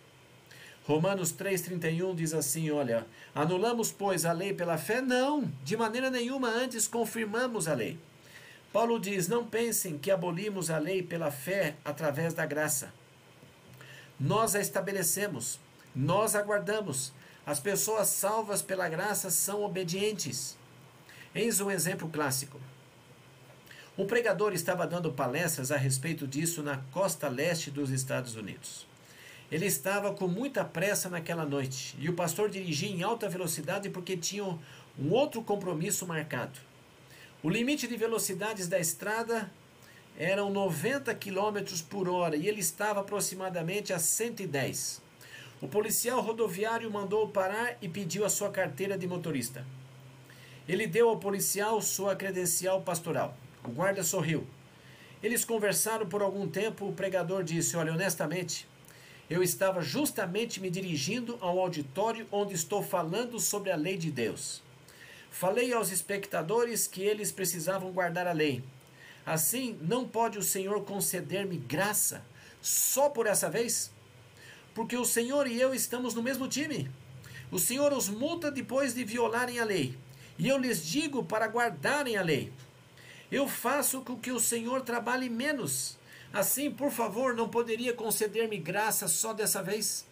Romanos 0.85 1.33
3,31 1.33 2.13
diz 2.13 2.31
assim: 2.31 2.69
Olha, 2.69 3.07
anulamos, 3.33 3.91
pois, 3.91 4.23
a 4.23 4.31
lei 4.31 4.53
pela 4.53 4.77
fé? 4.77 5.01
Não, 5.01 5.51
de 5.63 5.75
maneira 5.75 6.11
nenhuma, 6.11 6.47
antes 6.47 6.87
confirmamos 6.87 7.67
a 7.67 7.73
lei. 7.73 7.97
Paulo 8.71 8.99
diz: 8.99 9.27
Não 9.27 9.47
pensem 9.47 9.97
que 9.97 10.11
abolimos 10.11 10.69
a 10.69 10.77
lei 10.77 11.01
pela 11.01 11.31
fé 11.31 11.75
através 11.83 12.35
da 12.35 12.45
graça. 12.45 12.93
Nós 14.19 14.53
a 14.53 14.59
estabelecemos, 14.59 15.59
nós 15.95 16.35
aguardamos. 16.35 17.13
As 17.47 17.59
pessoas 17.59 18.09
salvas 18.09 18.61
pela 18.61 18.87
graça 18.87 19.31
são 19.31 19.63
obedientes. 19.63 20.58
Eis 21.33 21.61
um 21.61 21.69
exemplo 21.69 22.09
clássico. 22.09 22.59
Um 23.95 24.07
pregador 24.07 24.51
estava 24.51 24.87
dando 24.87 25.11
palestras 25.11 25.71
a 25.71 25.77
respeito 25.77 26.25
disso 26.25 26.63
na 26.63 26.77
costa 26.91 27.27
leste 27.27 27.69
dos 27.69 27.91
Estados 27.91 28.35
Unidos. 28.35 28.87
Ele 29.51 29.67
estava 29.67 30.11
com 30.11 30.27
muita 30.27 30.65
pressa 30.65 31.07
naquela 31.07 31.45
noite 31.45 31.95
e 31.99 32.09
o 32.09 32.13
pastor 32.13 32.49
dirigia 32.49 32.89
em 32.89 33.03
alta 33.03 33.29
velocidade 33.29 33.91
porque 33.91 34.17
tinha 34.17 34.43
um 34.43 35.11
outro 35.11 35.43
compromisso 35.43 36.07
marcado. 36.07 36.59
O 37.43 37.49
limite 37.49 37.87
de 37.87 37.95
velocidades 37.95 38.67
da 38.67 38.79
estrada 38.79 39.51
eram 40.17 40.49
90 40.49 41.13
km 41.13 41.59
por 41.87 42.09
hora 42.09 42.35
e 42.35 42.47
ele 42.47 42.59
estava 42.59 43.01
aproximadamente 43.01 43.93
a 43.93 43.99
110. 43.99 44.99
O 45.61 45.67
policial 45.67 46.21
rodoviário 46.21 46.89
mandou 46.89 47.27
parar 47.27 47.77
e 47.83 47.87
pediu 47.87 48.25
a 48.25 48.29
sua 48.29 48.49
carteira 48.49 48.97
de 48.97 49.07
motorista. 49.07 49.63
Ele 50.69 50.85
deu 50.85 51.09
ao 51.09 51.17
policial 51.17 51.81
sua 51.81 52.15
credencial 52.15 52.83
pastoral. 52.83 53.35
O 53.63 53.71
guarda 53.71 54.03
sorriu. 54.03 54.45
Eles 55.23 55.43
conversaram 55.43 56.07
por 56.07 56.21
algum 56.21 56.47
tempo. 56.47 56.87
O 56.87 56.93
pregador 56.93 57.43
disse: 57.43 57.75
Olha, 57.75 57.91
honestamente, 57.91 58.67
eu 59.27 59.41
estava 59.41 59.81
justamente 59.81 60.61
me 60.61 60.69
dirigindo 60.69 61.39
ao 61.41 61.57
auditório 61.59 62.27
onde 62.31 62.53
estou 62.53 62.83
falando 62.83 63.39
sobre 63.39 63.71
a 63.71 63.75
lei 63.75 63.97
de 63.97 64.11
Deus. 64.11 64.61
Falei 65.31 65.73
aos 65.73 65.91
espectadores 65.91 66.85
que 66.85 67.01
eles 67.01 67.31
precisavam 67.31 67.91
guardar 67.91 68.27
a 68.27 68.31
lei. 68.31 68.63
Assim, 69.25 69.75
não 69.81 70.07
pode 70.07 70.37
o 70.37 70.43
Senhor 70.43 70.83
conceder-me 70.85 71.57
graça 71.57 72.23
só 72.61 73.09
por 73.09 73.25
essa 73.25 73.49
vez? 73.49 73.91
Porque 74.75 74.95
o 74.95 75.05
Senhor 75.05 75.47
e 75.47 75.59
eu 75.59 75.73
estamos 75.73 76.13
no 76.13 76.21
mesmo 76.21 76.47
time. 76.47 76.91
O 77.51 77.57
Senhor 77.57 77.91
os 77.91 78.07
multa 78.07 78.51
depois 78.51 78.93
de 78.93 79.03
violarem 79.03 79.59
a 79.59 79.65
lei. 79.65 79.97
E 80.39 80.47
eu 80.47 80.57
lhes 80.57 80.83
digo 80.83 81.23
para 81.23 81.47
guardarem 81.47 82.17
a 82.17 82.23
lei. 82.23 82.51
Eu 83.31 83.47
faço 83.47 84.01
com 84.01 84.17
que 84.17 84.31
o 84.31 84.39
Senhor 84.39 84.81
trabalhe 84.81 85.29
menos 85.29 85.99
Assim, 86.31 86.69
por 86.69 86.91
favor, 86.91 87.33
não 87.33 87.49
poderia 87.49 87.93
conceder-me 87.93 88.57
graça 88.57 89.07
só 89.07 89.33
dessa 89.33 89.63
vez? 89.63 90.05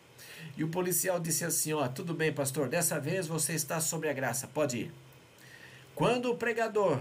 E 0.55 0.63
o 0.63 0.67
policial 0.67 1.19
disse 1.19 1.45
assim: 1.45 1.73
Ó, 1.73 1.87
tudo 1.87 2.13
bem, 2.13 2.33
pastor, 2.33 2.67
dessa 2.67 2.99
vez 2.99 3.27
você 3.27 3.53
está 3.53 3.79
sobre 3.79 4.09
a 4.09 4.13
graça, 4.13 4.47
pode 4.47 4.77
ir. 4.77 4.91
Quando 5.93 6.31
o 6.31 6.35
pregador 6.35 6.99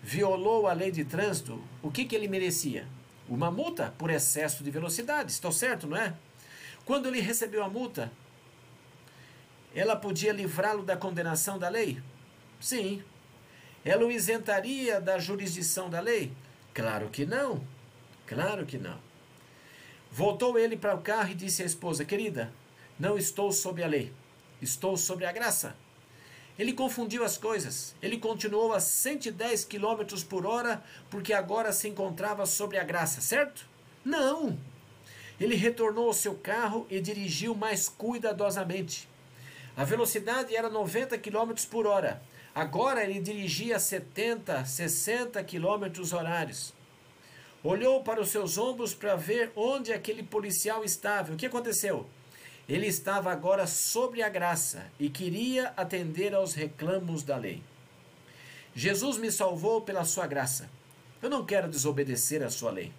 violou 0.00 0.68
a 0.68 0.72
lei 0.72 0.92
de 0.92 1.04
trânsito, 1.04 1.60
o 1.82 1.90
que, 1.90 2.04
que 2.04 2.14
ele 2.14 2.28
merecia? 2.28 2.86
Uma 3.28 3.50
multa 3.50 3.92
por 3.98 4.08
excesso 4.08 4.62
de 4.62 4.70
velocidade, 4.70 5.32
estou 5.32 5.52
certo, 5.52 5.86
não 5.86 5.96
é? 5.96 6.14
Quando 6.84 7.06
ele 7.06 7.20
recebeu 7.20 7.62
a 7.62 7.68
multa, 7.68 8.10
ela 9.74 9.96
podia 9.96 10.32
livrá-lo 10.32 10.84
da 10.84 10.96
condenação 10.96 11.58
da 11.58 11.68
lei? 11.68 12.00
Sim. 12.60 13.02
Ela 13.84 14.04
o 14.04 14.10
isentaria 14.10 15.00
da 15.00 15.18
jurisdição 15.18 15.88
da 15.88 16.00
lei? 16.00 16.32
Claro 16.74 17.08
que 17.08 17.24
não. 17.24 17.62
Claro 18.26 18.66
que 18.66 18.78
não. 18.78 18.98
Voltou 20.10 20.58
ele 20.58 20.76
para 20.76 20.94
o 20.94 21.00
carro 21.00 21.30
e 21.30 21.34
disse 21.34 21.62
à 21.62 21.66
esposa: 21.66 22.04
Querida, 22.04 22.52
não 22.98 23.16
estou 23.16 23.52
sob 23.52 23.82
a 23.82 23.86
lei, 23.86 24.12
estou 24.60 24.96
sobre 24.96 25.24
a 25.24 25.32
graça. 25.32 25.76
Ele 26.58 26.72
confundiu 26.72 27.22
as 27.22 27.38
coisas. 27.38 27.94
Ele 28.02 28.18
continuou 28.18 28.72
a 28.72 28.80
110 28.80 29.64
km 29.64 30.22
por 30.28 30.44
hora 30.44 30.82
porque 31.08 31.32
agora 31.32 31.72
se 31.72 31.88
encontrava 31.88 32.44
sobre 32.46 32.78
a 32.78 32.84
graça, 32.84 33.20
certo? 33.20 33.64
Não! 34.04 34.58
Ele 35.40 35.54
retornou 35.54 36.08
ao 36.08 36.12
seu 36.12 36.34
carro 36.34 36.84
e 36.90 37.00
dirigiu 37.00 37.54
mais 37.54 37.88
cuidadosamente. 37.88 39.08
A 39.76 39.84
velocidade 39.84 40.56
era 40.56 40.68
90 40.68 41.16
km 41.18 41.52
por 41.70 41.86
hora. 41.86 42.20
Agora 42.58 43.04
ele 43.04 43.20
dirigia 43.20 43.78
70, 43.78 44.64
60 44.64 45.44
km 45.44 46.12
horários. 46.12 46.74
Olhou 47.62 48.02
para 48.02 48.20
os 48.20 48.30
seus 48.30 48.58
ombros 48.58 48.92
para 48.92 49.14
ver 49.14 49.52
onde 49.54 49.92
aquele 49.92 50.24
policial 50.24 50.82
estava. 50.82 51.32
O 51.32 51.36
que 51.36 51.46
aconteceu? 51.46 52.04
Ele 52.68 52.88
estava 52.88 53.30
agora 53.30 53.64
sobre 53.64 54.24
a 54.24 54.28
graça 54.28 54.90
e 54.98 55.08
queria 55.08 55.72
atender 55.76 56.34
aos 56.34 56.52
reclamos 56.52 57.22
da 57.22 57.36
lei. 57.36 57.62
Jesus 58.74 59.18
me 59.18 59.30
salvou 59.30 59.82
pela 59.82 60.04
sua 60.04 60.26
graça. 60.26 60.68
Eu 61.22 61.30
não 61.30 61.46
quero 61.46 61.68
desobedecer 61.68 62.42
à 62.42 62.50
sua 62.50 62.72
lei. 62.72 62.92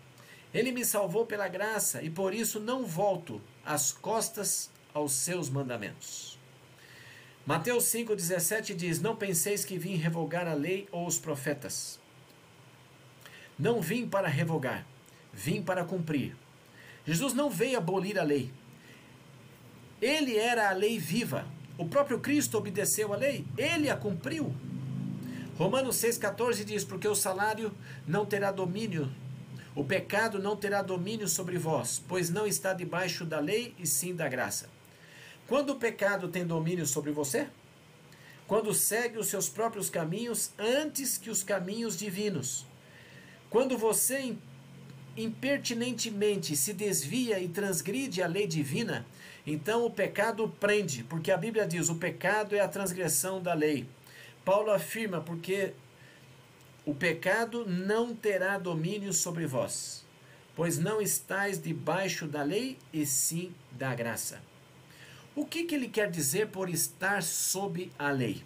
Ele 0.53 0.71
me 0.71 0.85
salvou 0.85 1.25
pela 1.25 1.49
graça 1.49 2.01
e 2.01 2.09
por 2.09 2.33
isso 2.33 2.61
não 2.61 2.85
volto 2.85 3.41
as 3.65 3.91
costas 3.91 4.71
aos 4.93 5.11
seus 5.11 5.49
mandamentos. 5.49 6.38
Mateus 7.49 7.85
5,17 7.85 8.75
diz: 8.75 9.01
Não 9.01 9.15
penseis 9.15 9.65
que 9.65 9.75
vim 9.75 9.95
revogar 9.95 10.47
a 10.47 10.53
lei 10.53 10.87
ou 10.91 11.07
os 11.07 11.17
profetas. 11.17 11.99
Não 13.57 13.81
vim 13.81 14.07
para 14.07 14.27
revogar, 14.27 14.85
vim 15.33 15.59
para 15.59 15.83
cumprir. 15.83 16.35
Jesus 17.07 17.33
não 17.33 17.49
veio 17.49 17.79
abolir 17.79 18.19
a 18.19 18.23
lei. 18.23 18.53
Ele 19.99 20.37
era 20.37 20.69
a 20.69 20.73
lei 20.73 20.99
viva. 20.99 21.47
O 21.75 21.87
próprio 21.87 22.19
Cristo 22.19 22.55
obedeceu 22.55 23.11
a 23.11 23.17
lei, 23.17 23.43
ele 23.57 23.89
a 23.89 23.97
cumpriu. 23.97 24.53
Romanos 25.57 25.95
6,14 25.95 26.63
diz: 26.63 26.83
Porque 26.83 27.07
o 27.07 27.15
salário 27.15 27.73
não 28.05 28.27
terá 28.27 28.51
domínio, 28.51 29.09
o 29.73 29.83
pecado 29.83 30.37
não 30.37 30.55
terá 30.55 30.83
domínio 30.83 31.27
sobre 31.27 31.57
vós, 31.57 31.99
pois 32.07 32.29
não 32.29 32.45
está 32.45 32.73
debaixo 32.73 33.25
da 33.25 33.39
lei 33.39 33.73
e 33.79 33.87
sim 33.87 34.15
da 34.15 34.29
graça. 34.29 34.69
Quando 35.49 35.71
o 35.71 35.77
pecado 35.77 36.27
tem 36.27 36.45
domínio 36.45 36.85
sobre 36.85 37.11
você? 37.11 37.47
Quando 38.47 38.71
segue 38.71 39.17
os 39.17 39.25
seus 39.29 39.49
próprios 39.49 39.89
caminhos 39.89 40.51
antes 40.59 41.17
que 41.17 41.31
os 41.31 41.41
caminhos 41.41 41.97
divinos. 41.97 42.67
Quando 43.49 43.75
você 43.75 44.35
impertinentemente 45.17 46.55
se 46.55 46.71
desvia 46.71 47.39
e 47.39 47.47
transgride 47.47 48.21
a 48.21 48.27
lei 48.27 48.45
divina, 48.45 49.07
então 49.45 49.83
o 49.83 49.89
pecado 49.89 50.47
prende, 50.59 51.03
porque 51.03 51.31
a 51.31 51.37
Bíblia 51.37 51.65
diz: 51.65 51.89
o 51.89 51.95
pecado 51.95 52.55
é 52.55 52.59
a 52.59 52.67
transgressão 52.67 53.41
da 53.41 53.55
lei. 53.55 53.87
Paulo 54.45 54.69
afirma: 54.69 55.19
porque 55.19 55.73
o 56.85 56.93
pecado 56.93 57.65
não 57.67 58.13
terá 58.13 58.59
domínio 58.59 59.11
sobre 59.13 59.47
vós, 59.47 60.05
pois 60.55 60.77
não 60.77 61.01
estáis 61.01 61.59
debaixo 61.59 62.27
da 62.27 62.43
lei, 62.43 62.77
e 62.93 63.03
sim 63.03 63.51
da 63.71 63.95
graça. 63.95 64.47
O 65.39 65.45
que, 65.45 65.63
que 65.63 65.73
ele 65.73 65.87
quer 65.87 66.11
dizer 66.11 66.49
por 66.49 66.69
estar 66.69 67.23
sob 67.23 67.89
a 67.97 68.11
lei? 68.11 68.43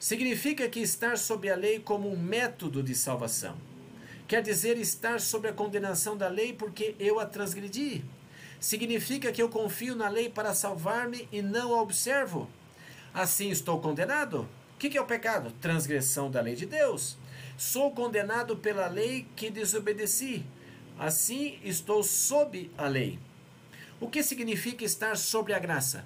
Significa 0.00 0.68
que 0.68 0.80
estar 0.80 1.16
sob 1.16 1.48
a 1.48 1.54
lei 1.54 1.78
como 1.78 2.12
um 2.12 2.18
método 2.18 2.82
de 2.82 2.92
salvação 2.92 3.56
Quer 4.26 4.42
dizer 4.42 4.76
estar 4.78 5.20
sob 5.20 5.46
a 5.46 5.52
condenação 5.52 6.16
da 6.16 6.26
lei 6.26 6.52
porque 6.52 6.96
eu 6.98 7.20
a 7.20 7.24
transgredi. 7.24 8.04
Significa 8.58 9.30
que 9.30 9.40
eu 9.40 9.48
confio 9.48 9.94
na 9.94 10.08
lei 10.08 10.28
para 10.28 10.54
salvar-me 10.54 11.28
e 11.30 11.40
não 11.40 11.72
a 11.72 11.80
observo. 11.80 12.50
Assim 13.14 13.50
estou 13.50 13.80
condenado? 13.80 14.48
O 14.74 14.76
que 14.76 14.98
é 14.98 15.00
o 15.00 15.06
pecado? 15.06 15.52
Transgressão 15.60 16.28
da 16.28 16.40
lei 16.40 16.56
de 16.56 16.66
Deus. 16.66 17.16
Sou 17.56 17.92
condenado 17.92 18.56
pela 18.56 18.88
lei 18.88 19.24
que 19.36 19.50
desobedeci. 19.50 20.44
Assim 20.98 21.60
estou 21.62 22.02
sob 22.02 22.68
a 22.76 22.88
lei. 22.88 23.20
O 24.00 24.08
que 24.08 24.22
significa 24.22 24.84
estar 24.84 25.16
sobre 25.16 25.52
a 25.52 25.58
graça? 25.58 26.04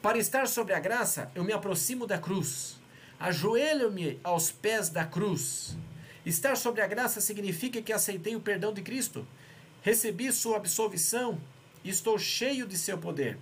Para 0.00 0.18
estar 0.18 0.48
sobre 0.48 0.74
a 0.74 0.80
graça, 0.80 1.30
eu 1.34 1.44
me 1.44 1.52
aproximo 1.52 2.06
da 2.06 2.18
cruz, 2.18 2.80
ajoelho-me 3.20 4.18
aos 4.24 4.50
pés 4.50 4.88
da 4.88 5.04
cruz 5.04 5.76
Estar 6.24 6.56
sobre 6.56 6.80
a 6.80 6.86
graça 6.86 7.20
significa 7.20 7.82
que 7.82 7.92
aceitei 7.92 8.36
o 8.36 8.40
perdão 8.40 8.72
de 8.72 8.80
Cristo. 8.80 9.26
Recebi 9.82 10.30
sua 10.30 10.56
absolvição 10.56 11.40
e 11.82 11.90
estou 11.90 12.16
cheio 12.16 12.66
de 12.66 12.78
seu 12.78 12.96
poder. 12.96 13.38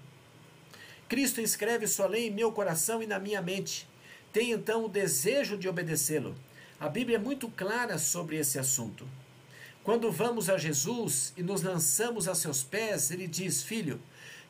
Cristo 1.06 1.42
inscreve 1.42 1.86
sua 1.86 2.06
lei 2.06 2.28
em 2.28 2.30
meu 2.30 2.50
coração 2.52 3.02
e 3.02 3.06
na 3.06 3.18
minha 3.18 3.42
mente. 3.42 3.86
Tenho 4.32 4.56
então 4.56 4.86
o 4.86 4.88
desejo 4.88 5.58
de 5.58 5.68
obedecê-lo. 5.68 6.34
A 6.78 6.88
Bíblia 6.88 7.16
é 7.16 7.20
muito 7.20 7.50
clara 7.50 7.98
sobre 7.98 8.36
esse 8.36 8.58
assunto. 8.58 9.06
Quando 9.82 10.12
vamos 10.12 10.50
a 10.50 10.58
Jesus 10.58 11.32
e 11.36 11.42
nos 11.42 11.62
lançamos 11.62 12.28
a 12.28 12.34
seus 12.34 12.62
pés, 12.62 13.10
ele 13.10 13.26
diz: 13.26 13.62
Filho, 13.62 14.00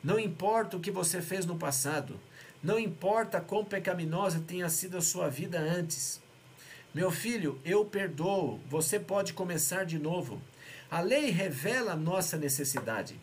não 0.03 0.19
importa 0.19 0.75
o 0.75 0.79
que 0.79 0.91
você 0.91 1.21
fez 1.21 1.45
no 1.45 1.57
passado, 1.57 2.19
não 2.61 2.77
importa 2.77 3.39
quão 3.39 3.63
pecaminosa 3.63 4.43
tenha 4.45 4.69
sido 4.69 4.97
a 4.97 5.01
sua 5.01 5.29
vida 5.29 5.59
antes. 5.59 6.21
Meu 6.93 7.09
filho, 7.09 7.59
eu 7.63 7.85
perdoo, 7.85 8.59
você 8.69 8.99
pode 8.99 9.31
começar 9.31 9.85
de 9.85 9.97
novo. 9.97 10.41
A 10.89 10.99
lei 10.99 11.29
revela 11.29 11.93
a 11.93 11.95
nossa 11.95 12.37
necessidade. 12.37 13.17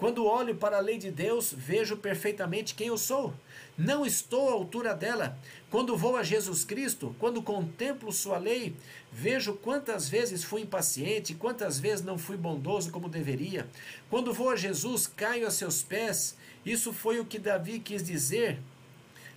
Quando 0.00 0.24
olho 0.24 0.56
para 0.56 0.78
a 0.78 0.80
lei 0.80 0.96
de 0.96 1.10
Deus, 1.10 1.54
vejo 1.54 1.94
perfeitamente 1.94 2.74
quem 2.74 2.86
eu 2.86 2.96
sou. 2.96 3.34
Não 3.76 4.06
estou 4.06 4.48
à 4.48 4.52
altura 4.52 4.94
dela. 4.94 5.38
Quando 5.70 5.94
vou 5.94 6.16
a 6.16 6.22
Jesus 6.22 6.64
Cristo, 6.64 7.14
quando 7.18 7.42
contemplo 7.42 8.10
Sua 8.10 8.38
lei, 8.38 8.74
vejo 9.12 9.52
quantas 9.52 10.08
vezes 10.08 10.42
fui 10.42 10.62
impaciente, 10.62 11.34
quantas 11.34 11.78
vezes 11.78 12.02
não 12.02 12.16
fui 12.16 12.38
bondoso 12.38 12.90
como 12.90 13.10
deveria. 13.10 13.68
Quando 14.08 14.32
vou 14.32 14.48
a 14.48 14.56
Jesus, 14.56 15.06
caio 15.06 15.46
a 15.46 15.50
seus 15.50 15.82
pés. 15.82 16.34
Isso 16.64 16.94
foi 16.94 17.20
o 17.20 17.26
que 17.26 17.38
Davi 17.38 17.78
quis 17.78 18.02
dizer. 18.02 18.58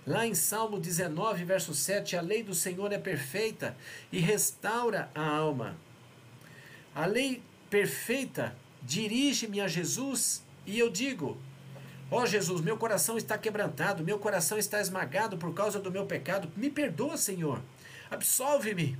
Lá 0.06 0.26
em 0.26 0.34
Salmo 0.34 0.80
19, 0.80 1.44
verso 1.44 1.74
7, 1.74 2.16
a 2.16 2.22
lei 2.22 2.42
do 2.42 2.54
Senhor 2.54 2.90
é 2.90 2.98
perfeita 2.98 3.76
e 4.10 4.18
restaura 4.18 5.10
a 5.14 5.28
alma. 5.28 5.76
A 6.94 7.04
lei 7.04 7.42
perfeita 7.68 8.56
dirige-me 8.82 9.60
a 9.60 9.68
Jesus 9.68 10.43
e 10.66 10.78
eu 10.78 10.90
digo: 10.90 11.36
Ó 12.10 12.22
oh 12.22 12.26
Jesus, 12.26 12.60
meu 12.60 12.76
coração 12.76 13.16
está 13.16 13.36
quebrantado, 13.36 14.04
meu 14.04 14.18
coração 14.18 14.58
está 14.58 14.80
esmagado 14.80 15.36
por 15.36 15.52
causa 15.54 15.80
do 15.80 15.90
meu 15.90 16.06
pecado. 16.06 16.50
Me 16.56 16.70
perdoa, 16.70 17.16
Senhor. 17.16 17.60
Absolve-me. 18.10 18.96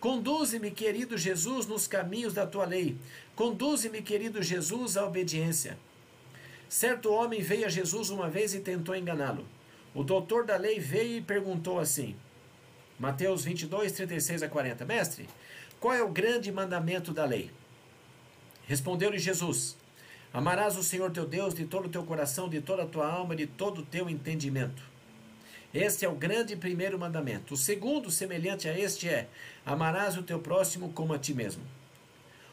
Conduze-me, 0.00 0.70
querido 0.70 1.18
Jesus, 1.18 1.66
nos 1.66 1.86
caminhos 1.86 2.34
da 2.34 2.46
tua 2.46 2.64
lei. 2.64 2.96
Conduze-me, 3.34 4.00
querido 4.02 4.42
Jesus, 4.42 4.96
à 4.96 5.04
obediência. 5.04 5.78
Certo 6.68 7.12
homem 7.12 7.40
veio 7.40 7.66
a 7.66 7.70
Jesus 7.70 8.10
uma 8.10 8.28
vez 8.28 8.54
e 8.54 8.60
tentou 8.60 8.94
enganá-lo. 8.94 9.46
O 9.94 10.04
doutor 10.04 10.44
da 10.44 10.56
lei 10.56 10.78
veio 10.78 11.18
e 11.18 11.22
perguntou 11.22 11.80
assim: 11.80 12.14
Mateus 12.98 13.44
22, 13.44 13.90
36 13.92 14.42
a 14.42 14.48
40. 14.48 14.84
Mestre, 14.84 15.28
qual 15.80 15.94
é 15.94 16.02
o 16.02 16.10
grande 16.10 16.52
mandamento 16.52 17.12
da 17.12 17.24
lei? 17.24 17.50
Respondeu-lhe 18.66 19.18
Jesus: 19.18 19.76
Amarás 20.32 20.76
o 20.76 20.82
Senhor 20.82 21.10
teu 21.10 21.26
Deus 21.26 21.54
de 21.54 21.64
todo 21.64 21.86
o 21.86 21.88
teu 21.88 22.04
coração, 22.04 22.48
de 22.48 22.60
toda 22.60 22.82
a 22.82 22.86
tua 22.86 23.10
alma, 23.10 23.34
de 23.34 23.46
todo 23.46 23.80
o 23.80 23.86
teu 23.86 24.08
entendimento. 24.10 24.82
Este 25.72 26.04
é 26.04 26.08
o 26.08 26.14
grande 26.14 26.56
primeiro 26.56 26.98
mandamento. 26.98 27.54
O 27.54 27.56
segundo, 27.56 28.10
semelhante 28.10 28.68
a 28.68 28.78
este, 28.78 29.08
é: 29.08 29.28
amarás 29.64 30.16
o 30.16 30.22
teu 30.22 30.38
próximo 30.38 30.92
como 30.92 31.12
a 31.12 31.18
ti 31.18 31.34
mesmo. 31.34 31.62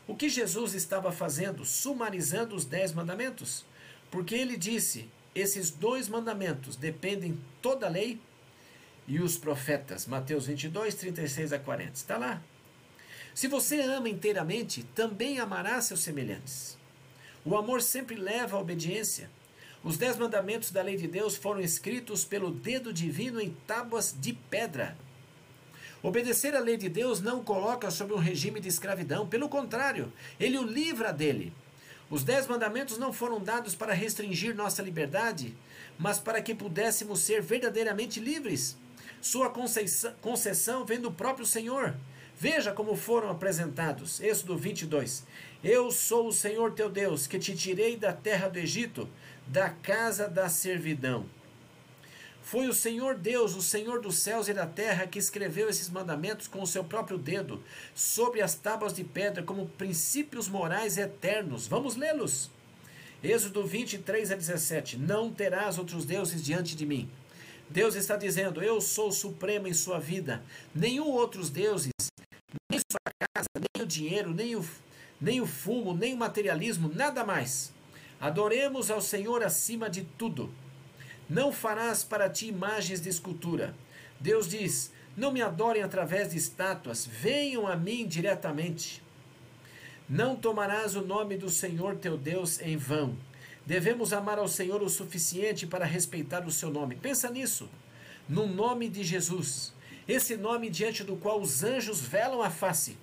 O 0.07 0.15
que 0.15 0.29
Jesus 0.29 0.73
estava 0.73 1.11
fazendo? 1.11 1.65
Sumarizando 1.65 2.55
os 2.55 2.65
dez 2.65 2.93
mandamentos. 2.93 3.65
Porque 4.11 4.35
ele 4.35 4.57
disse: 4.57 5.09
esses 5.33 5.69
dois 5.69 6.07
mandamentos 6.07 6.75
dependem 6.75 7.37
toda 7.61 7.87
a 7.87 7.89
lei 7.89 8.19
e 9.07 9.19
os 9.19 9.37
profetas. 9.37 10.05
Mateus 10.05 10.45
22, 10.45 10.95
36 10.95 11.53
a 11.53 11.59
40. 11.59 11.91
Está 11.93 12.17
lá. 12.17 12.41
Se 13.33 13.47
você 13.47 13.81
ama 13.81 14.07
inteiramente, 14.07 14.83
também 14.95 15.39
amará 15.39 15.81
seus 15.81 16.01
semelhantes. 16.01 16.77
O 17.45 17.55
amor 17.55 17.83
sempre 17.83 18.15
leva 18.15 18.57
à 18.57 18.59
obediência. 18.59 19.29
Os 19.83 19.97
dez 19.97 20.17
mandamentos 20.17 20.71
da 20.71 20.81
lei 20.81 20.97
de 20.97 21.07
Deus 21.07 21.37
foram 21.37 21.61
escritos 21.61 22.25
pelo 22.25 22.49
dedo 22.49 22.91
divino 22.91 23.39
em 23.39 23.55
tábuas 23.67 24.15
de 24.19 24.33
pedra. 24.33 24.97
Obedecer 26.01 26.55
à 26.55 26.59
lei 26.59 26.75
de 26.75 26.89
Deus 26.89 27.21
não 27.21 27.41
o 27.41 27.43
coloca 27.43 27.91
sob 27.91 28.11
um 28.13 28.17
regime 28.17 28.59
de 28.59 28.67
escravidão, 28.67 29.27
pelo 29.27 29.47
contrário, 29.47 30.11
ele 30.39 30.57
o 30.57 30.63
livra 30.63 31.13
dele. 31.13 31.53
Os 32.09 32.23
dez 32.23 32.47
mandamentos 32.47 32.97
não 32.97 33.13
foram 33.13 33.39
dados 33.39 33.75
para 33.75 33.93
restringir 33.93 34.55
nossa 34.55 34.81
liberdade, 34.81 35.55
mas 35.99 36.17
para 36.17 36.41
que 36.41 36.55
pudéssemos 36.55 37.19
ser 37.19 37.43
verdadeiramente 37.43 38.19
livres. 38.19 38.75
Sua 39.21 39.51
concessão 39.51 40.83
vem 40.83 40.99
do 40.99 41.11
próprio 41.11 41.45
Senhor. 41.45 41.95
Veja 42.37 42.73
como 42.73 42.95
foram 42.95 43.29
apresentados. 43.29 44.19
Êxodo 44.19 44.57
22. 44.57 45.23
Eu 45.67 45.89
sou 45.89 46.27
o 46.27 46.31
Senhor 46.31 46.73
teu 46.73 46.91
Deus, 46.91 47.25
que 47.25 47.39
te 47.39 47.55
tirei 47.55 47.97
da 47.97 48.13
terra 48.13 48.47
do 48.47 48.59
Egito, 48.59 49.09
da 49.47 49.67
casa 49.67 50.29
da 50.29 50.47
servidão. 50.47 51.25
Foi 52.43 52.67
o 52.67 52.73
Senhor 52.73 53.15
Deus, 53.15 53.55
o 53.55 53.63
Senhor 53.63 53.99
dos 53.99 54.19
céus 54.19 54.47
e 54.47 54.53
da 54.53 54.67
terra, 54.67 55.07
que 55.07 55.17
escreveu 55.17 55.67
esses 55.67 55.89
mandamentos 55.89 56.47
com 56.47 56.61
o 56.61 56.67
seu 56.67 56.83
próprio 56.83 57.17
dedo, 57.17 57.63
sobre 57.95 58.43
as 58.43 58.53
tábuas 58.53 58.93
de 58.93 59.03
pedra, 59.03 59.41
como 59.41 59.67
princípios 59.69 60.47
morais 60.47 60.99
eternos. 60.99 61.65
Vamos 61.65 61.95
lê-los. 61.95 62.51
Êxodo 63.23 63.65
23 63.65 64.33
a 64.33 64.35
17. 64.35 64.99
Não 64.99 65.33
terás 65.33 65.79
outros 65.79 66.05
deuses 66.05 66.43
diante 66.43 66.75
de 66.75 66.85
mim. 66.85 67.09
Deus 67.67 67.95
está 67.95 68.15
dizendo: 68.15 68.61
Eu 68.61 68.79
sou 68.79 69.11
supremo 69.11 69.67
em 69.67 69.73
sua 69.73 69.97
vida. 69.97 70.43
Nenhum 70.75 71.07
outros 71.07 71.49
deuses, 71.49 71.89
nem 72.69 72.79
sua 72.79 73.27
casa, 73.33 73.49
nem 73.55 73.83
o 73.83 73.87
dinheiro, 73.87 74.31
nem 74.31 74.55
o 74.55 74.63
nem 75.19 75.41
o 75.41 75.45
fumo, 75.45 75.93
nem 75.93 76.13
o 76.13 76.17
materialismo, 76.17 76.91
nada 76.93 77.23
mais. 77.23 77.73
Adoremos 78.19 78.89
ao 78.89 79.01
Senhor 79.01 79.43
acima 79.43 79.89
de 79.89 80.03
tudo. 80.03 80.53
Não 81.29 81.51
farás 81.51 82.03
para 82.03 82.29
ti 82.29 82.47
imagens 82.47 83.01
de 83.01 83.09
escultura. 83.09 83.75
Deus 84.19 84.47
diz: 84.47 84.91
Não 85.17 85.31
me 85.31 85.41
adorem 85.41 85.83
através 85.83 86.29
de 86.29 86.37
estátuas, 86.37 87.05
venham 87.05 87.67
a 87.67 87.75
mim 87.75 88.07
diretamente. 88.07 89.03
Não 90.07 90.35
tomarás 90.35 90.95
o 90.95 91.01
nome 91.01 91.35
do 91.35 91.49
Senhor 91.49 91.95
teu 91.95 92.15
Deus 92.15 92.59
em 92.61 92.77
vão. 92.77 93.17
Devemos 93.65 94.13
amar 94.13 94.37
ao 94.37 94.47
Senhor 94.47 94.83
o 94.83 94.89
suficiente 94.89 95.65
para 95.65 95.85
respeitar 95.85 96.45
o 96.45 96.51
seu 96.51 96.69
nome. 96.69 96.95
Pensa 96.95 97.31
nisso. 97.31 97.67
No 98.29 98.45
nome 98.47 98.87
de 98.87 99.03
Jesus. 99.03 99.73
Esse 100.07 100.37
nome 100.37 100.69
diante 100.69 101.03
do 101.03 101.15
qual 101.15 101.41
os 101.41 101.63
anjos 101.63 101.99
velam 101.99 102.43
a 102.43 102.51
face. 102.51 102.95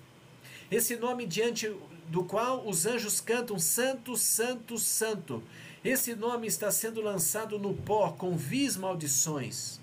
Esse 0.71 0.95
nome 0.95 1.25
diante 1.25 1.69
do 2.07 2.23
qual 2.23 2.67
os 2.67 2.85
anjos 2.85 3.19
cantam 3.21 3.57
Santo, 3.59 4.15
Santo, 4.15 4.77
Santo. 4.77 5.43
Esse 5.83 6.15
nome 6.15 6.47
está 6.47 6.71
sendo 6.71 7.01
lançado 7.01 7.59
no 7.59 7.73
pó 7.73 8.11
com 8.11 8.37
vis 8.37 8.77
maldições. 8.77 9.81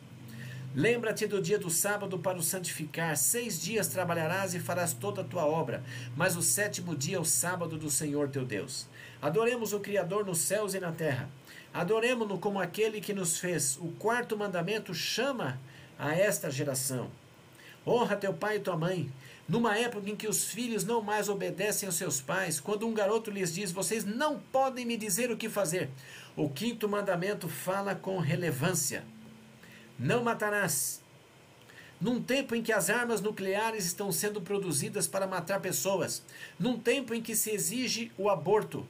Lembra-te 0.75 1.27
do 1.27 1.43
dia 1.43 1.59
do 1.59 1.69
sábado 1.69 2.19
para 2.19 2.39
o 2.39 2.43
santificar. 2.43 3.17
Seis 3.17 3.61
dias 3.61 3.89
trabalharás 3.89 4.55
e 4.55 4.61
farás 4.61 4.93
toda 4.93 5.23
a 5.23 5.25
tua 5.25 5.45
obra, 5.45 5.83
mas 6.17 6.37
o 6.37 6.43
sétimo 6.43 6.95
dia 6.95 7.17
é 7.17 7.21
o 7.21 7.25
sábado 7.25 7.77
do 7.77 7.91
Senhor 7.91 8.29
teu 8.29 8.45
Deus. 8.45 8.87
Adoremos 9.21 9.73
o 9.73 9.81
Criador 9.81 10.25
nos 10.25 10.39
céus 10.39 10.73
e 10.75 10.81
na 10.81 10.93
terra. 10.93 11.29
Adoremos-no 11.75 12.39
como 12.39 12.61
aquele 12.61 13.01
que 13.01 13.13
nos 13.13 13.39
fez. 13.39 13.77
O 13.79 13.89
quarto 13.99 14.37
mandamento 14.37 14.95
chama 14.95 15.59
a 15.99 16.15
esta 16.15 16.51
geração. 16.51 17.11
Honra 17.87 18.17
teu 18.17 18.33
pai 18.33 18.57
e 18.57 18.61
tua 18.61 18.77
mãe, 18.77 19.11
numa 19.51 19.77
época 19.77 20.09
em 20.09 20.15
que 20.15 20.29
os 20.29 20.45
filhos 20.45 20.85
não 20.85 21.03
mais 21.03 21.29
obedecem 21.29 21.89
aos 21.89 21.97
seus 21.97 22.21
pais, 22.21 22.61
quando 22.61 22.87
um 22.87 22.95
garoto 22.95 23.33
lhes 23.33 23.53
diz: 23.53 23.73
Vocês 23.73 24.05
não 24.05 24.39
podem 24.39 24.87
me 24.87 24.97
dizer 24.97 25.29
o 25.29 25.37
que 25.37 25.49
fazer. 25.49 25.91
O 26.37 26.49
quinto 26.49 26.89
mandamento 26.89 27.49
fala 27.49 27.97
com 27.97 28.21
relevância: 28.21 29.03
Não 29.99 30.23
matarás. 30.23 31.03
Num 32.01 32.23
tempo 32.23 32.55
em 32.55 32.63
que 32.63 32.73
as 32.73 32.89
armas 32.89 33.21
nucleares 33.21 33.85
estão 33.85 34.13
sendo 34.13 34.41
produzidas 34.41 35.09
para 35.09 35.27
matar 35.27 35.61
pessoas, 35.61 36.23
num 36.57 36.79
tempo 36.79 37.13
em 37.13 37.21
que 37.21 37.35
se 37.35 37.51
exige 37.51 38.13
o 38.17 38.31
aborto, 38.31 38.87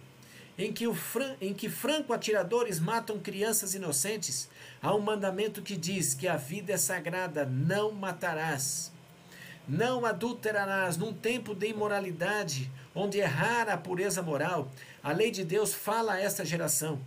em 0.59 0.71
que, 0.75 0.87
o 0.87 0.95
fran 0.95 1.37
em 1.41 1.55
que 1.55 1.71
franco-atiradores 1.71 2.79
matam 2.79 3.19
crianças 3.19 3.75
inocentes, 3.75 4.47
há 4.83 4.95
um 4.95 5.01
mandamento 5.01 5.63
que 5.63 5.75
diz 5.75 6.13
que 6.13 6.29
a 6.29 6.37
vida 6.37 6.75
é 6.75 6.77
sagrada: 6.77 7.47
não 7.47 7.93
matarás. 7.93 8.93
Não 9.71 10.05
adulterarás 10.05 10.97
num 10.97 11.13
tempo 11.13 11.55
de 11.55 11.69
imoralidade, 11.69 12.69
onde 12.93 13.21
é 13.21 13.25
rara 13.25 13.75
a 13.75 13.79
pureza 13.79 14.21
moral. 14.21 14.69
A 15.01 15.13
lei 15.13 15.31
de 15.31 15.45
Deus 15.45 15.73
fala 15.73 16.15
a 16.15 16.21
esta 16.21 16.45
geração. 16.45 17.01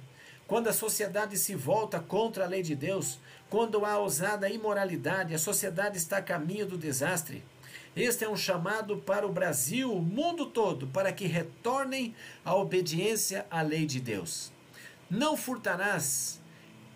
Quando 0.48 0.70
a 0.70 0.74
sociedade 0.74 1.38
se 1.38 1.56
volta 1.56 2.00
contra 2.00 2.46
a 2.46 2.48
lei 2.48 2.64
de 2.64 2.74
Deus, 2.74 3.20
quando 3.50 3.86
há 3.86 3.98
ousada 3.98 4.50
imoralidade, 4.50 5.36
a 5.36 5.38
sociedade 5.38 5.98
está 5.98 6.20
a 6.20 6.22
caminho 6.22 6.66
do 6.66 6.78
desastre. 6.78 7.44
Este 7.98 8.24
é 8.24 8.30
um 8.30 8.38
chamado 8.38 8.96
para 8.96 9.28
o 9.28 9.34
Brasil, 9.34 9.94
o 9.94 10.02
mundo 10.02 10.46
todo, 10.46 10.88
para 10.88 11.12
que 11.12 11.28
retornem 11.28 12.16
à 12.46 12.56
obediência 12.56 13.46
à 13.52 13.62
lei 13.62 13.86
de 13.86 14.00
Deus. 14.00 14.54
Não 15.10 15.36
furtarás. 15.36 16.40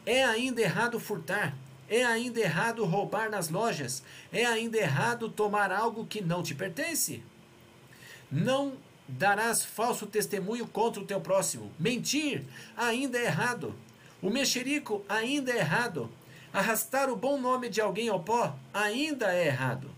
É 0.05 0.23
ainda 0.23 0.61
errado 0.61 0.97
furtar. 0.97 1.53
É 1.89 2.03
ainda 2.03 2.39
errado 2.39 2.83
roubar 2.85 3.29
nas 3.29 3.49
lojas. 3.49 4.03
É 4.31 4.45
ainda 4.45 4.77
errado 4.77 5.29
tomar 5.29 5.71
algo 5.71 6.05
que 6.05 6.21
não 6.21 6.43
te 6.43 6.53
pertence. 6.53 7.23
Não 8.31 8.73
darás 9.07 9.63
falso 9.63 10.05
testemunho 10.05 10.67
contra 10.67 11.01
o 11.01 11.05
teu 11.05 11.21
próximo. 11.21 11.71
Mentir 11.79 12.43
ainda 12.75 13.17
é 13.17 13.25
errado. 13.25 13.73
O 14.21 14.29
mexerico 14.29 15.05
ainda 15.07 15.51
é 15.51 15.59
errado. 15.59 16.09
Arrastar 16.51 17.09
o 17.09 17.15
bom 17.15 17.39
nome 17.39 17.69
de 17.69 17.79
alguém 17.79 18.09
ao 18.09 18.19
pó 18.19 18.55
ainda 18.73 19.33
é 19.33 19.47
errado. 19.47 19.89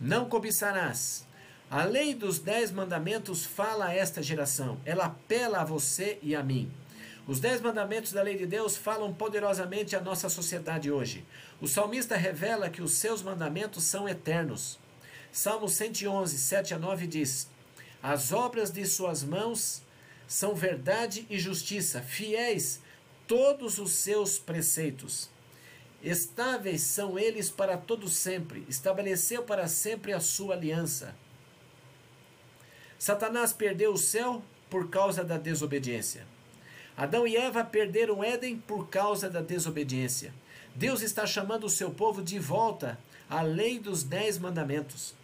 Não 0.00 0.28
cobiçarás. 0.28 1.26
A 1.70 1.84
lei 1.84 2.14
dos 2.14 2.38
dez 2.38 2.70
mandamentos 2.70 3.44
fala 3.44 3.86
a 3.86 3.94
esta 3.94 4.22
geração. 4.22 4.78
Ela 4.84 5.06
apela 5.06 5.58
a 5.58 5.64
você 5.64 6.18
e 6.22 6.34
a 6.34 6.42
mim. 6.42 6.70
Os 7.28 7.40
dez 7.40 7.60
mandamentos 7.60 8.10
da 8.10 8.22
lei 8.22 8.38
de 8.38 8.46
Deus 8.46 8.74
falam 8.74 9.12
poderosamente 9.12 9.94
à 9.94 10.00
nossa 10.00 10.30
sociedade 10.30 10.90
hoje. 10.90 11.26
O 11.60 11.68
salmista 11.68 12.16
revela 12.16 12.70
que 12.70 12.80
os 12.80 12.92
seus 12.92 13.22
mandamentos 13.22 13.84
são 13.84 14.08
eternos. 14.08 14.78
Salmo 15.30 15.68
111, 15.68 16.38
7 16.38 16.72
a 16.72 16.78
9 16.78 17.06
diz: 17.06 17.46
As 18.02 18.32
obras 18.32 18.70
de 18.70 18.86
suas 18.86 19.22
mãos 19.22 19.82
são 20.26 20.54
verdade 20.54 21.26
e 21.28 21.38
justiça, 21.38 22.00
fiéis 22.00 22.80
todos 23.26 23.78
os 23.78 23.92
seus 23.92 24.38
preceitos. 24.38 25.28
Estáveis 26.02 26.80
são 26.80 27.18
eles 27.18 27.50
para 27.50 27.76
todo 27.76 28.08
sempre, 28.08 28.64
estabeleceu 28.70 29.42
para 29.42 29.68
sempre 29.68 30.14
a 30.14 30.20
sua 30.20 30.54
aliança. 30.54 31.14
Satanás 32.98 33.52
perdeu 33.52 33.92
o 33.92 33.98
céu 33.98 34.42
por 34.70 34.88
causa 34.88 35.22
da 35.22 35.36
desobediência. 35.36 36.37
Adão 36.98 37.28
e 37.28 37.36
Eva 37.36 37.62
perderam 37.62 38.24
Éden 38.24 38.58
por 38.66 38.88
causa 38.88 39.30
da 39.30 39.40
desobediência. 39.40 40.34
Deus 40.74 41.00
está 41.00 41.24
chamando 41.24 41.62
o 41.62 41.70
seu 41.70 41.92
povo 41.92 42.20
de 42.20 42.40
volta 42.40 42.98
à 43.30 43.40
lei 43.40 43.78
dos 43.78 44.02
dez 44.02 44.36
mandamentos. 44.36 45.14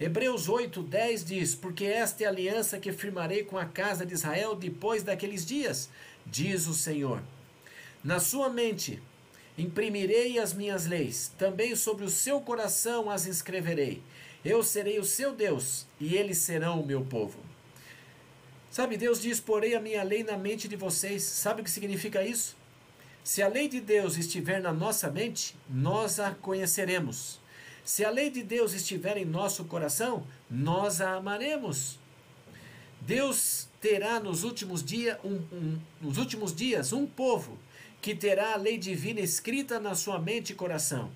Hebreus 0.00 0.48
8, 0.48 0.82
10 0.82 1.24
diz: 1.24 1.54
Porque 1.54 1.84
esta 1.84 2.24
é 2.24 2.26
a 2.26 2.30
aliança 2.30 2.80
que 2.80 2.90
firmarei 2.90 3.44
com 3.44 3.56
a 3.56 3.64
casa 3.64 4.04
de 4.04 4.12
Israel 4.12 4.56
depois 4.56 5.04
daqueles 5.04 5.46
dias, 5.46 5.88
diz 6.26 6.66
o 6.66 6.74
Senhor. 6.74 7.22
Na 8.02 8.18
sua 8.18 8.48
mente 8.48 9.00
imprimirei 9.56 10.36
as 10.36 10.52
minhas 10.52 10.84
leis, 10.84 11.30
também 11.38 11.76
sobre 11.76 12.04
o 12.04 12.10
seu 12.10 12.40
coração 12.40 13.08
as 13.08 13.26
escreverei. 13.26 14.02
Eu 14.44 14.64
serei 14.64 14.98
o 14.98 15.04
seu 15.04 15.32
Deus, 15.32 15.86
e 16.00 16.16
eles 16.16 16.38
serão 16.38 16.80
o 16.80 16.86
meu 16.86 17.04
povo. 17.04 17.49
Sabe, 18.70 18.96
Deus 18.96 19.20
diz: 19.20 19.40
Porei 19.40 19.74
a 19.74 19.80
minha 19.80 20.02
lei 20.04 20.22
na 20.22 20.38
mente 20.38 20.68
de 20.68 20.76
vocês. 20.76 21.24
Sabe 21.24 21.60
o 21.60 21.64
que 21.64 21.70
significa 21.70 22.24
isso? 22.24 22.56
Se 23.24 23.42
a 23.42 23.48
lei 23.48 23.68
de 23.68 23.80
Deus 23.80 24.16
estiver 24.16 24.62
na 24.62 24.72
nossa 24.72 25.10
mente, 25.10 25.56
nós 25.68 26.20
a 26.20 26.32
conheceremos. 26.34 27.40
Se 27.84 28.04
a 28.04 28.10
lei 28.10 28.30
de 28.30 28.42
Deus 28.42 28.72
estiver 28.72 29.16
em 29.16 29.24
nosso 29.24 29.64
coração, 29.64 30.24
nós 30.48 31.00
a 31.00 31.16
amaremos. 31.16 31.98
Deus 33.00 33.68
terá 33.80 34.20
nos 34.20 34.44
últimos, 34.44 34.84
dia, 34.84 35.18
um, 35.24 35.36
um, 35.52 35.78
nos 36.00 36.18
últimos 36.18 36.54
dias 36.54 36.92
um 36.92 37.06
povo 37.06 37.58
que 38.00 38.14
terá 38.14 38.52
a 38.52 38.56
lei 38.56 38.78
divina 38.78 39.20
escrita 39.20 39.80
na 39.80 39.94
sua 39.94 40.18
mente 40.18 40.50
e 40.50 40.54
coração. 40.54 41.10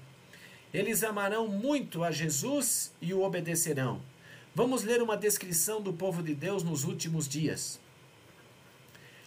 Eles 0.73 1.05
amarão 1.05 1.47
muito 1.47 2.03
a 2.03 2.11
Jesus 2.11 2.93
e 3.01 3.15
o 3.15 3.23
obedecerão. 3.23 4.01
Vamos 4.57 4.85
ler 4.85 5.03
uma 5.03 5.17
descrição 5.17 5.83
do 5.83 5.93
povo 5.93 6.23
de 6.23 6.33
Deus 6.33 6.63
nos 6.63 6.85
últimos 6.85 7.27
dias. 7.29 7.81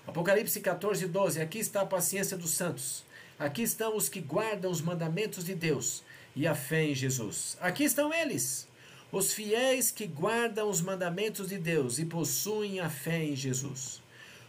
Apocalipse 0.08 0.62
14, 0.62 1.06
12. 1.06 1.42
Aqui 1.42 1.60
está 1.60 1.82
a 1.82 1.86
paciência 1.86 2.38
dos 2.38 2.52
santos. 2.52 3.04
Aqui 3.38 3.62
estão 3.62 3.98
os 3.98 4.08
que 4.08 4.22
guardam 4.22 4.72
os 4.72 4.80
mandamentos 4.80 5.44
de 5.44 5.54
Deus 5.54 6.02
e 6.34 6.48
a 6.48 6.56
fé 6.56 6.86
em 6.86 6.96
Jesus. 6.96 7.58
Aqui 7.60 7.84
estão 7.84 8.14
eles, 8.14 8.70
os 9.12 9.34
fiéis 9.34 9.92
que 9.92 10.08
guardam 10.08 10.70
os 10.70 10.80
mandamentos 10.80 11.50
de 11.50 11.58
Deus 11.58 12.00
e 12.00 12.06
possuem 12.06 12.80
a 12.80 12.90
fé 12.90 13.22
em 13.22 13.36
Jesus. 13.36 14.02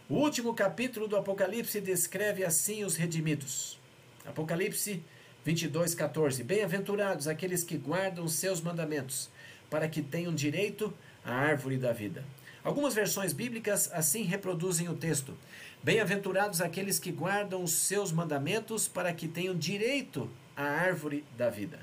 O 0.07 0.15
último 0.15 0.53
capítulo 0.53 1.09
do 1.09 1.17
Apocalipse 1.17 1.81
descreve 1.81 2.45
assim 2.45 2.85
os 2.85 2.95
redimidos. 2.95 3.77
Apocalipse 4.25 5.03
22, 5.43 5.93
14. 5.93 6.41
Bem-aventurados 6.41 7.27
aqueles 7.27 7.65
que 7.65 7.77
guardam 7.77 8.29
seus 8.29 8.61
mandamentos 8.61 9.29
para 9.69 9.87
que 9.87 10.01
tenham 10.01 10.33
direito 10.33 10.93
à 11.23 11.33
árvore 11.33 11.77
da 11.77 11.91
vida. 11.91 12.23
Algumas 12.63 12.93
versões 12.93 13.33
bíblicas 13.33 13.89
assim 13.93 14.23
reproduzem 14.23 14.89
o 14.89 14.95
texto: 14.95 15.37
Bem-aventurados 15.81 16.61
aqueles 16.61 16.99
que 16.99 17.11
guardam 17.11 17.63
os 17.63 17.71
seus 17.71 18.11
mandamentos 18.11 18.87
para 18.87 19.13
que 19.13 19.27
tenham 19.27 19.55
direito 19.55 20.29
à 20.55 20.63
árvore 20.63 21.23
da 21.37 21.49
vida. 21.49 21.79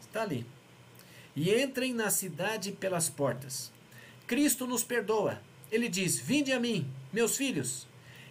Está 0.00 0.22
ali. 0.22 0.46
E 1.34 1.54
entrem 1.54 1.94
na 1.94 2.10
cidade 2.10 2.72
pelas 2.72 3.08
portas. 3.08 3.72
Cristo 4.26 4.66
nos 4.66 4.84
perdoa. 4.84 5.40
Ele 5.70 5.88
diz: 5.88 6.18
Vinde 6.18 6.52
a 6.52 6.60
mim, 6.60 6.86
meus 7.12 7.36
filhos. 7.36 7.88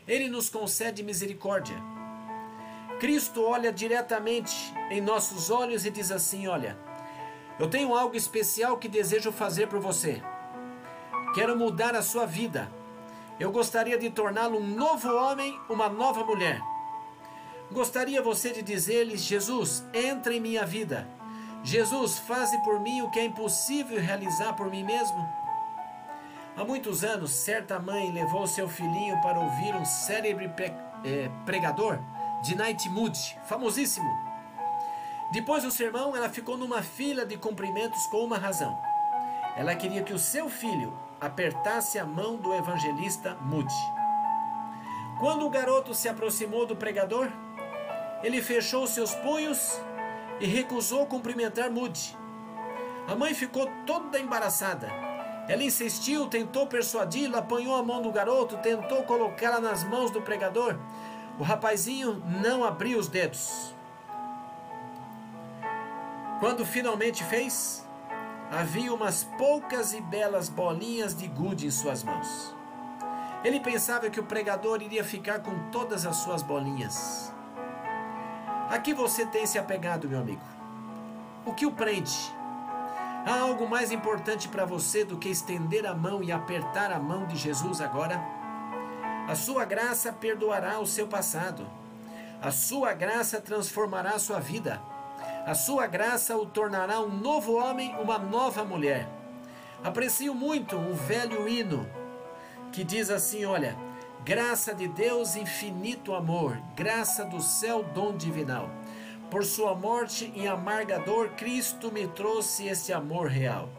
Ele 0.08 0.28
nos 0.28 0.50
concede 0.50 1.04
misericórdia. 1.04 1.78
Cristo 3.00 3.42
olha 3.44 3.72
diretamente 3.72 4.54
em 4.92 5.00
nossos 5.00 5.50
olhos 5.50 5.86
e 5.86 5.90
diz 5.90 6.12
assim: 6.12 6.48
Olha, 6.48 6.78
eu 7.60 7.70
tenho 7.70 7.94
algo 7.94 8.16
especial 8.16 8.78
que 8.78 8.88
desejo 8.88 9.32
fazer 9.32 9.68
por 9.68 9.80
você. 9.80 10.24
Quero 11.36 11.58
mudar 11.58 11.94
a 11.94 12.02
sua 12.02 12.26
vida. 12.26 12.72
Eu 13.38 13.52
gostaria 13.52 13.98
de 13.98 14.10
torná-lo 14.10 14.58
um 14.58 14.66
novo 14.66 15.14
homem, 15.14 15.60
uma 15.70 15.90
nova 15.90 16.24
mulher. 16.24 16.62
Gostaria 17.72 18.22
você 18.22 18.52
de 18.52 18.62
dizer-lhe: 18.62 19.18
Jesus, 19.18 19.84
entra 19.94 20.34
em 20.34 20.40
minha 20.40 20.66
vida. 20.66 21.08
Jesus, 21.62 22.18
faze 22.20 22.58
por 22.64 22.80
mim 22.80 23.02
o 23.02 23.12
que 23.12 23.20
é 23.20 23.26
impossível 23.26 24.00
realizar 24.00 24.54
por 24.54 24.70
mim 24.70 24.84
mesmo. 24.84 25.28
Há 26.56 26.64
muitos 26.64 27.04
anos, 27.04 27.32
certa 27.32 27.78
mãe 27.80 28.12
levou 28.12 28.48
seu 28.48 28.68
filhinho 28.68 29.22
para 29.22 29.40
ouvir 29.40 29.76
um 29.76 29.86
célebre 29.86 30.52
eh, 31.06 31.30
pregador 31.46 32.00
de 32.42 32.56
Night 32.56 32.90
Mood, 32.90 33.18
famosíssimo. 33.46 34.29
Depois 35.32 35.62
do 35.64 35.70
sermão, 35.70 36.16
ela 36.16 36.28
ficou 36.28 36.58
numa 36.58 36.82
fila 36.82 37.24
de 37.24 37.38
cumprimentos 37.38 38.08
com 38.08 38.24
uma 38.24 38.38
razão. 38.38 38.76
Ela 39.56 39.76
queria 39.76 40.02
que 40.02 40.14
o 40.14 40.18
seu 40.18 40.50
filho 40.50 40.98
apertasse 41.22 42.00
a 42.00 42.06
mão 42.06 42.36
do 42.36 42.52
evangelista 42.56 43.38
Moody. 43.42 43.74
Quando 45.20 45.46
o 45.46 45.50
garoto 45.50 45.94
se 45.94 46.10
aproximou 46.10 46.66
do 46.66 46.76
pregador, 46.76 47.30
ele 48.24 48.42
fechou 48.42 48.88
seus 48.88 49.14
punhos 49.14 49.80
e 50.40 50.48
recusou 50.48 51.06
cumprimentar 51.06 51.70
Moody. 51.70 52.18
A 53.08 53.14
mãe 53.16 53.34
ficou 53.36 53.70
toda 53.86 54.20
embaraçada. 54.20 54.88
Ela 55.48 55.64
insistiu, 55.64 56.28
tentou 56.28 56.66
persuadi-lo, 56.66 57.38
apanhou 57.38 57.76
a 57.76 57.84
mão 57.84 58.02
do 58.02 58.12
garoto, 58.12 58.58
tentou 58.58 59.04
colocá-la 59.04 59.60
nas 59.60 59.84
mãos 59.84 60.10
do 60.10 60.22
pregador. 60.22 60.76
O 61.38 61.44
rapazinho 61.44 62.24
não 62.42 62.64
abriu 62.64 62.98
os 62.98 63.08
dedos. 63.08 63.76
Quando 66.40 66.66
finalmente 66.66 67.22
fez, 67.26 67.86
havia 68.50 68.94
umas 68.94 69.26
poucas 69.38 69.94
e 69.94 70.00
belas 70.00 70.48
bolinhas 70.48 71.14
de 71.14 71.28
gude 71.28 71.68
em 71.68 71.72
suas 71.72 72.02
mãos. 72.02 72.56
Ele 73.44 73.60
pensava 73.60 74.10
que 74.10 74.22
o 74.22 74.26
pregador 74.26 74.82
iria 74.82 75.04
ficar 75.04 75.40
com 75.40 75.70
todas 75.70 76.06
as 76.06 76.16
suas 76.18 76.42
bolinhas. 76.42 77.34
Aqui 78.70 78.94
você 78.94 79.26
tem 79.26 79.46
se 79.46 79.60
apegado, 79.60 80.08
meu 80.08 80.20
amigo. 80.20 80.42
O 81.46 81.54
que 81.54 81.66
o 81.66 81.72
prende? 81.72 82.34
Há 83.26 83.42
algo 83.42 83.68
mais 83.68 83.92
importante 83.92 84.48
para 84.48 84.64
você 84.64 85.04
do 85.04 85.18
que 85.18 85.28
estender 85.28 85.86
a 85.86 85.94
mão 85.94 86.24
e 86.24 86.32
apertar 86.32 86.90
a 86.90 87.00
mão 87.00 87.26
de 87.28 87.36
Jesus 87.36 87.82
agora? 87.82 88.22
A 89.28 89.36
sua 89.36 89.66
graça 89.66 90.14
perdoará 90.14 90.80
o 90.80 90.88
seu 90.88 91.06
passado. 91.06 91.68
A 92.42 92.50
sua 92.50 92.94
graça 92.94 93.42
transformará 93.42 94.12
a 94.12 94.20
sua 94.20 94.40
vida. 94.40 94.82
A 95.46 95.56
sua 95.56 95.88
graça 95.88 96.38
o 96.38 96.46
tornará 96.46 97.00
um 97.00 97.10
novo 97.10 97.54
homem, 97.54 97.96
uma 97.96 98.18
nova 98.18 98.64
mulher. 98.64 99.08
Aprecio 99.84 100.36
muito 100.36 100.76
um 100.76 100.94
velho 100.94 101.48
hino 101.48 101.90
que 102.72 102.84
diz 102.84 103.10
assim: 103.10 103.46
olha, 103.46 103.76
graça 104.24 104.74
de 104.74 104.88
Deus, 104.88 105.36
infinito 105.36 106.14
amor, 106.14 106.62
graça 106.76 107.24
do 107.26 107.42
céu, 107.42 107.84
dom 107.84 108.16
divinal. 108.16 108.70
Por 109.32 109.46
sua 109.46 109.76
morte 109.76 110.32
em 110.36 110.48
amargador, 110.48 111.30
Cristo 111.30 111.92
me 111.92 112.08
trouxe 112.08 112.68
esse 112.68 112.92
amor 112.92 113.28
real. 113.28 113.70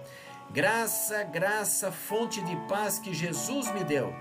Graça, 0.51 1.23
graça, 1.23 1.93
fonte 1.93 2.41
de 2.43 2.57
paz 2.69 2.99
que 2.99 3.13
Jesus 3.13 3.73
me 3.73 3.85
deu. 3.85 4.15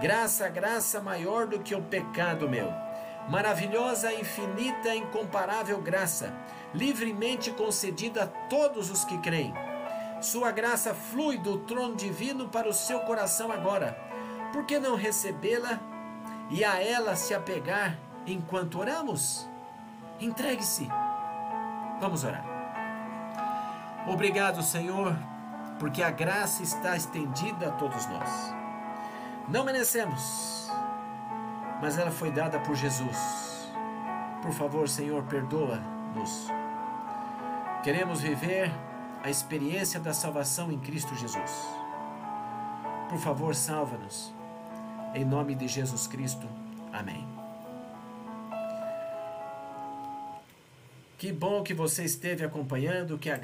Graça, 0.00 0.48
graça 0.48 1.00
maior 1.00 1.46
do 1.46 1.58
que 1.58 1.74
o 1.74 1.82
pecado 1.82 2.48
meu. 2.48 2.87
Maravilhosa, 3.28 4.12
infinita, 4.12 4.94
incomparável 4.94 5.80
graça 5.80 6.32
livremente 6.74 7.50
concedida 7.50 8.24
a 8.24 8.26
todos 8.26 8.90
os 8.90 9.04
que 9.04 9.18
creem. 9.18 9.54
Sua 10.20 10.50
graça 10.50 10.94
flui 10.94 11.38
do 11.38 11.58
trono 11.58 11.94
divino 11.94 12.48
para 12.48 12.68
o 12.68 12.74
seu 12.74 13.00
coração 13.00 13.52
agora. 13.52 13.96
Por 14.52 14.64
que 14.64 14.78
não 14.78 14.96
recebê-la 14.96 15.78
e 16.50 16.64
a 16.64 16.82
ela 16.82 17.14
se 17.14 17.34
apegar 17.34 17.96
enquanto 18.26 18.80
oramos? 18.80 19.48
Entregue-se. 20.20 20.88
Vamos 22.00 22.24
orar. 22.24 22.44
Obrigado, 24.06 24.62
Senhor, 24.62 25.14
porque 25.78 26.02
a 26.02 26.10
graça 26.10 26.62
está 26.62 26.96
estendida 26.96 27.68
a 27.68 27.72
todos 27.72 28.06
nós. 28.06 28.54
Não 29.48 29.64
merecemos, 29.64 30.67
mas 31.80 31.98
ela 31.98 32.10
foi 32.10 32.30
dada 32.30 32.58
por 32.60 32.74
Jesus. 32.74 33.68
Por 34.42 34.52
favor, 34.52 34.88
Senhor, 34.88 35.22
perdoa-nos. 35.24 36.48
Queremos 37.82 38.20
viver 38.20 38.70
a 39.22 39.30
experiência 39.30 39.98
da 39.98 40.12
salvação 40.12 40.70
em 40.70 40.78
Cristo 40.78 41.14
Jesus. 41.14 41.68
Por 43.08 43.18
favor, 43.18 43.54
salva-nos. 43.54 44.32
Em 45.14 45.24
nome 45.24 45.54
de 45.54 45.66
Jesus 45.66 46.06
Cristo. 46.06 46.46
Amém. 46.92 47.26
Que 51.16 51.32
bom 51.32 51.62
que 51.62 51.74
você 51.74 52.04
esteve 52.04 52.44
acompanhando, 52.44 53.18
que 53.18 53.28
a 53.28 53.36